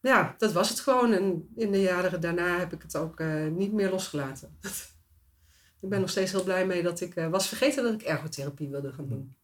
ja, 0.00 0.34
dat 0.38 0.52
was 0.52 0.68
het 0.68 0.80
gewoon. 0.80 1.12
En 1.12 1.48
in 1.56 1.72
de 1.72 1.80
jaren 1.80 2.20
daarna 2.20 2.58
heb 2.58 2.72
ik 2.72 2.82
het 2.82 2.96
ook 2.96 3.20
uh, 3.20 3.46
niet 3.46 3.72
meer 3.72 3.90
losgelaten. 3.90 4.58
ik 5.82 5.88
ben 5.88 6.00
nog 6.00 6.10
steeds 6.10 6.32
heel 6.32 6.42
blij 6.42 6.66
mee 6.66 6.82
dat 6.82 7.00
ik 7.00 7.16
uh, 7.16 7.28
was 7.28 7.48
vergeten 7.48 7.82
dat 7.82 7.92
ik 7.92 8.02
ergotherapie 8.02 8.68
wilde 8.68 8.92
gaan 8.92 9.08
doen. 9.08 9.36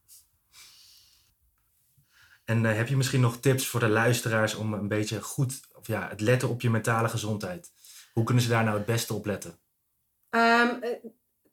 En 2.45 2.63
heb 2.63 2.87
je 2.87 2.97
misschien 2.97 3.21
nog 3.21 3.39
tips 3.39 3.67
voor 3.67 3.79
de 3.79 3.89
luisteraars 3.89 4.55
om 4.55 4.73
een 4.73 4.87
beetje 4.87 5.21
goed, 5.21 5.59
of 5.73 5.87
ja, 5.87 6.09
het 6.09 6.21
letten 6.21 6.49
op 6.49 6.61
je 6.61 6.69
mentale 6.69 7.09
gezondheid? 7.09 7.71
Hoe 8.13 8.23
kunnen 8.23 8.43
ze 8.43 8.49
daar 8.49 8.63
nou 8.63 8.77
het 8.77 8.85
beste 8.85 9.13
op 9.13 9.25
letten? 9.25 9.59
Um, 10.29 10.79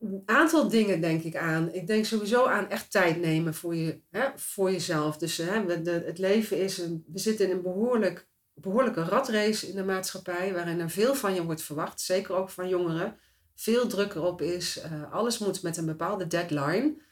een 0.02 0.22
aantal 0.24 0.68
dingen 0.68 1.00
denk 1.00 1.22
ik 1.22 1.36
aan. 1.36 1.72
Ik 1.72 1.86
denk 1.86 2.04
sowieso 2.04 2.46
aan 2.46 2.70
echt 2.70 2.90
tijd 2.90 3.20
nemen 3.20 3.54
voor, 3.54 3.74
je, 3.74 4.00
hè, 4.10 4.28
voor 4.36 4.70
jezelf. 4.70 5.16
Dus 5.16 5.36
hè, 5.36 5.66
het 5.84 6.18
leven 6.18 6.58
is, 6.58 6.78
een, 6.78 7.04
we 7.12 7.18
zitten 7.18 7.46
in 7.48 7.56
een 7.56 7.62
behoorlijk, 7.62 8.28
behoorlijke 8.54 9.02
ratrace 9.02 9.68
in 9.68 9.76
de 9.76 9.84
maatschappij, 9.84 10.52
waarin 10.52 10.80
er 10.80 10.90
veel 10.90 11.14
van 11.14 11.34
je 11.34 11.44
wordt 11.44 11.62
verwacht, 11.62 12.00
zeker 12.00 12.34
ook 12.34 12.50
van 12.50 12.68
jongeren. 12.68 13.16
Veel 13.54 13.86
druk 13.86 14.14
erop 14.14 14.40
is, 14.42 14.84
uh, 14.84 15.12
alles 15.12 15.38
moet 15.38 15.62
met 15.62 15.76
een 15.76 15.86
bepaalde 15.86 16.26
deadline. 16.26 17.02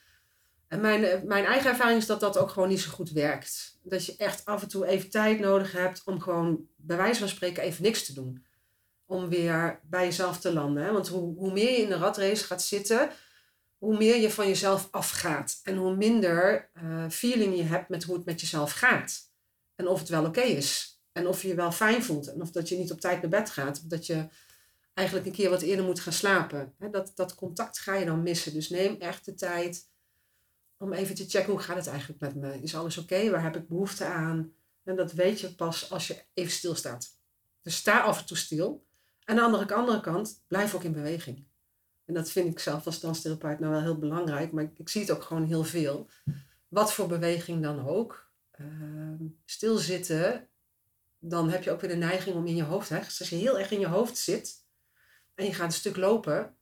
En 0.69 0.81
mijn, 0.81 1.05
eh, 1.05 1.23
mijn 1.23 1.45
eigen 1.45 1.71
ervaring 1.71 1.99
is 1.99 2.07
dat 2.07 2.21
dat 2.21 2.39
ook 2.39 2.51
gewoon 2.51 2.69
niet 2.69 2.81
zo 2.81 2.91
goed 2.91 3.11
werkt. 3.11 3.79
Dat 3.83 4.07
je 4.07 4.17
echt 4.17 4.45
af 4.45 4.63
en 4.63 4.69
toe 4.69 4.87
even 4.87 5.11
tijd 5.11 5.41
nodig 5.41 5.73
hebt 5.73 6.03
om 6.05 6.21
gewoon 6.21 6.67
bij 6.77 6.97
wijze 6.97 7.21
van 7.21 7.29
spreken 7.29 7.63
even 7.63 7.83
niks 7.83 8.07
te 8.07 8.15
doen 8.15 8.49
om 9.11 9.29
weer 9.29 9.81
bij 9.83 10.05
jezelf 10.05 10.39
te 10.39 10.53
landen. 10.53 10.85
Hè? 10.85 10.93
Want 10.93 11.09
hoe, 11.09 11.37
hoe 11.37 11.53
meer 11.53 11.71
je 11.71 11.83
in 11.83 11.89
de 11.89 11.97
ratrace 11.97 12.45
gaat 12.45 12.63
zitten, 12.63 13.11
hoe 13.79 13.97
meer 13.97 14.17
je 14.17 14.31
van 14.31 14.47
jezelf 14.47 14.89
afgaat. 14.91 15.61
En 15.63 15.77
hoe 15.77 15.97
minder 15.97 16.71
uh, 16.83 17.09
feeling 17.09 17.57
je 17.57 17.63
hebt 17.63 17.89
met 17.89 18.05
hoe 18.05 18.17
het 18.17 18.25
met 18.25 18.41
jezelf 18.41 18.73
gaat. 18.73 19.31
En 19.75 19.89
of 19.89 19.99
het 19.99 20.09
wel 20.09 20.25
oké 20.25 20.41
is. 20.41 21.01
En 21.13 21.27
of 21.27 21.43
je 21.43 21.49
je 21.49 21.55
wel 21.55 21.73
fijn 21.73 22.03
voelt. 22.03 22.33
En 22.33 22.41
of 22.41 22.51
dat 22.51 22.69
je 22.69 22.77
niet 22.77 22.93
op 22.93 23.01
tijd 23.01 23.21
naar 23.21 23.31
bed 23.31 23.51
gaat. 23.51 23.79
Of 23.79 23.85
dat 23.85 24.07
je 24.07 24.29
eigenlijk 24.95 25.27
een 25.29 25.35
keer 25.35 25.51
wat 25.51 25.63
eerder 25.63 25.85
moet 25.85 26.01
gaan 26.01 26.13
slapen. 26.13 26.75
Dat, 26.91 27.13
dat 27.15 27.35
contact 27.35 27.79
ga 27.79 27.95
je 27.95 28.05
dan 28.05 28.23
missen. 28.23 28.53
Dus 28.53 28.69
neem 28.69 28.97
echt 28.99 29.25
de 29.25 29.35
tijd 29.35 29.89
om 30.79 30.93
even 30.93 31.15
te 31.15 31.29
checken 31.29 31.51
hoe 31.51 31.61
gaat 31.61 31.77
het 31.77 31.87
eigenlijk 31.87 32.21
met 32.21 32.35
me. 32.35 32.63
Is 32.63 32.75
alles 32.75 32.99
oké? 32.99 33.31
Waar 33.31 33.43
heb 33.43 33.57
ik 33.57 33.69
behoefte 33.69 34.05
aan? 34.05 34.53
En 34.85 34.97
dat 34.97 35.13
weet 35.13 35.41
je 35.41 35.55
pas 35.55 35.91
als 35.91 36.07
je 36.07 36.23
even 36.35 36.53
stilstaat. 36.53 37.19
Dus 37.63 37.77
sta 37.77 38.01
af 38.01 38.19
en 38.19 38.27
toe 38.27 38.37
stil. 38.37 38.89
Aan 39.31 39.37
de 39.37 39.43
andere, 39.43 39.75
andere 39.75 40.01
kant, 40.01 40.43
blijf 40.49 40.75
ook 40.75 40.85
in 40.85 40.93
beweging. 40.93 41.45
En 42.05 42.15
dat 42.15 42.31
vind 42.31 42.51
ik 42.51 42.59
zelf 42.59 42.87
als 42.87 43.01
danstherapeut 43.01 43.59
nou 43.59 43.73
wel 43.73 43.83
heel 43.83 43.99
belangrijk, 43.99 44.53
maar 44.53 44.65
ik, 44.65 44.79
ik 44.79 44.89
zie 44.89 45.01
het 45.01 45.11
ook 45.11 45.23
gewoon 45.23 45.45
heel 45.45 45.65
veel. 45.65 46.09
Wat 46.69 46.93
voor 46.93 47.09
beweging 47.09 47.63
dan 47.63 47.87
ook. 47.89 48.31
Uh, 48.61 48.67
stilzitten, 49.45 50.49
dan 51.19 51.51
heb 51.51 51.63
je 51.63 51.71
ook 51.71 51.81
weer 51.81 51.91
de 51.91 51.97
neiging 51.97 52.37
om 52.37 52.47
in 52.47 52.57
je 52.57 52.63
hoofd, 52.63 52.89
hè, 52.89 52.99
dus 52.99 53.21
als 53.21 53.29
je 53.29 53.37
heel 53.37 53.59
erg 53.59 53.71
in 53.71 53.81
je 53.81 53.87
hoofd 53.87 54.17
zit 54.17 54.65
en 55.35 55.45
je 55.45 55.55
gaat 55.55 55.67
een 55.67 55.73
stuk 55.73 55.97
lopen, 55.97 56.55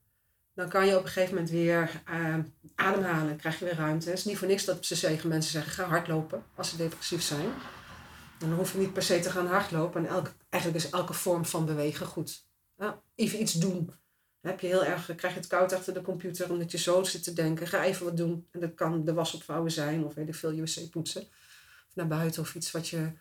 dan 0.53 0.69
kan 0.69 0.87
je 0.87 0.97
op 0.97 1.03
een 1.03 1.09
gegeven 1.09 1.33
moment 1.33 1.51
weer 1.51 2.01
uh, 2.09 2.37
ademhalen, 2.75 3.37
krijg 3.37 3.59
je 3.59 3.65
weer 3.65 3.75
ruimte. 3.75 4.09
Het 4.09 4.17
is 4.17 4.25
niet 4.25 4.37
voor 4.37 4.47
niks 4.47 4.65
dat 4.65 4.85
ze 4.85 4.95
zeggen, 4.95 5.29
mensen 5.29 5.51
zeggen 5.51 5.71
ga 5.71 5.83
hardlopen 5.83 6.43
als 6.55 6.69
ze 6.69 6.77
depressief 6.77 7.21
zijn. 7.21 7.49
Dan 8.39 8.53
hoef 8.53 8.71
je 8.71 8.77
niet 8.77 8.93
per 8.93 9.03
se 9.03 9.19
te 9.19 9.29
gaan 9.29 9.47
hardlopen 9.47 10.07
en 10.07 10.33
eigenlijk 10.49 10.83
is 10.83 10.91
elke 10.91 11.13
vorm 11.13 11.45
van 11.45 11.65
bewegen 11.65 12.05
goed 12.05 12.47
even 13.15 13.41
iets 13.41 13.53
doen. 13.53 13.93
heb 14.41 14.59
je 14.59 14.67
heel 14.67 14.85
erg, 14.85 15.15
krijg 15.15 15.33
je 15.33 15.39
het 15.39 15.49
koud 15.49 15.73
achter 15.73 15.93
de 15.93 16.01
computer 16.01 16.51
omdat 16.51 16.71
je 16.71 16.77
zo 16.77 17.03
zit 17.03 17.23
te 17.23 17.33
denken. 17.33 17.67
Ga 17.67 17.83
even 17.83 18.05
wat 18.05 18.17
doen. 18.17 18.47
En 18.51 18.59
dat 18.59 18.73
kan 18.73 19.05
de 19.05 19.13
was 19.13 19.33
opvouwen 19.33 19.71
zijn 19.71 20.05
of 20.05 20.13
weet 20.13 20.27
ik 20.27 20.35
veel, 20.35 20.51
je 20.51 20.61
wc 20.61 20.89
poetsen. 20.89 21.21
Of 21.21 21.95
naar 21.95 22.07
buiten 22.07 22.41
of 22.41 22.55
iets 22.55 22.71
wat 22.71 22.87
je... 22.87 23.11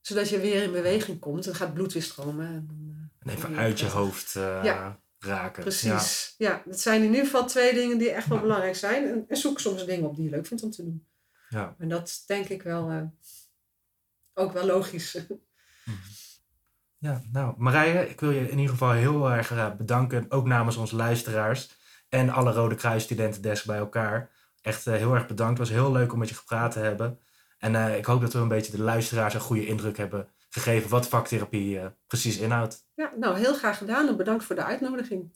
Zodat 0.00 0.28
je 0.28 0.40
weer 0.40 0.62
in 0.62 0.72
beweging 0.72 1.18
komt. 1.18 1.46
En 1.46 1.54
gaat 1.54 1.74
bloed 1.74 1.92
weer 1.92 2.02
stromen. 2.02 2.46
En, 2.46 3.10
en 3.18 3.30
even 3.30 3.56
uit 3.56 3.80
je 3.80 3.86
hoofd 3.86 4.34
uh, 4.34 4.60
ja. 4.64 5.00
raken. 5.18 5.62
Precies. 5.62 6.34
Ja. 6.38 6.50
ja, 6.50 6.62
dat 6.66 6.80
zijn 6.80 7.02
in 7.02 7.10
ieder 7.10 7.24
geval 7.24 7.46
twee 7.46 7.74
dingen 7.74 7.98
die 7.98 8.10
echt 8.10 8.28
wel 8.28 8.40
belangrijk 8.40 8.76
zijn. 8.76 9.08
En, 9.08 9.24
en, 9.28 9.36
zoek 9.36 9.60
soms 9.60 9.86
dingen 9.86 10.08
op 10.08 10.16
die 10.16 10.24
je 10.24 10.30
leuk 10.30 10.46
vindt 10.46 10.62
om 10.62 10.70
te 10.70 10.84
doen. 10.84 11.06
Ja. 11.48 11.74
En 11.78 11.88
dat 11.88 12.22
denk 12.26 12.48
ik 12.48 12.62
wel 12.62 12.90
uh, 12.90 13.02
ook 14.34 14.52
wel 14.52 14.66
logisch. 14.66 15.14
Mhm. 15.84 15.98
Ja, 17.00 17.22
nou 17.32 17.54
Marije, 17.56 18.08
ik 18.08 18.20
wil 18.20 18.30
je 18.30 18.50
in 18.50 18.58
ieder 18.58 18.70
geval 18.70 18.90
heel 18.90 19.30
erg 19.30 19.52
uh, 19.52 19.74
bedanken, 19.76 20.26
ook 20.28 20.46
namens 20.46 20.76
onze 20.76 20.96
luisteraars 20.96 21.70
en 22.08 22.30
alle 22.30 22.52
Rode 22.52 22.74
Kruis 22.74 23.02
studenten 23.02 23.42
des 23.42 23.62
bij 23.62 23.78
elkaar. 23.78 24.30
Echt 24.62 24.86
uh, 24.86 24.94
heel 24.94 25.14
erg 25.14 25.26
bedankt, 25.26 25.58
het 25.58 25.68
was 25.68 25.76
heel 25.76 25.92
leuk 25.92 26.12
om 26.12 26.18
met 26.18 26.28
je 26.28 26.34
gepraat 26.34 26.72
te 26.72 26.78
hebben. 26.78 27.18
En 27.58 27.72
uh, 27.72 27.96
ik 27.96 28.04
hoop 28.04 28.20
dat 28.20 28.32
we 28.32 28.38
een 28.38 28.48
beetje 28.48 28.72
de 28.72 28.82
luisteraars 28.82 29.34
een 29.34 29.40
goede 29.40 29.66
indruk 29.66 29.96
hebben 29.96 30.28
gegeven 30.50 30.90
wat 30.90 31.08
vaktherapie 31.08 31.80
precies 32.06 32.38
inhoudt. 32.38 32.84
Ja, 32.94 33.12
nou 33.16 33.38
heel 33.38 33.54
graag 33.54 33.78
gedaan 33.78 34.08
en 34.08 34.16
bedankt 34.16 34.44
voor 34.44 34.56
de 34.56 34.64
uitnodiging. 34.64 35.32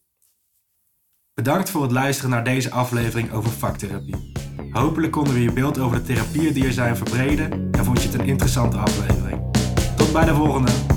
Bedankt 1.34 1.70
voor 1.70 1.82
het 1.82 1.92
luisteren 1.92 2.30
naar 2.30 2.44
deze 2.44 2.70
aflevering 2.70 3.32
over 3.32 3.50
vaktherapie. 3.50 4.32
Hopelijk 4.70 5.12
konden 5.12 5.34
we 5.34 5.42
je 5.42 5.52
beeld 5.52 5.78
over 5.78 5.96
de 5.96 6.04
therapieën 6.04 6.52
die 6.52 6.66
er 6.66 6.72
zijn 6.72 6.96
verbreden 6.96 7.70
en 7.72 7.84
vond 7.84 8.02
je 8.02 8.08
het 8.08 8.20
een 8.20 8.26
interessante 8.26 8.76
aflevering. 8.76 9.56
Tot 9.96 10.12
bij 10.12 10.24
de 10.24 10.34
volgende! 10.34 10.93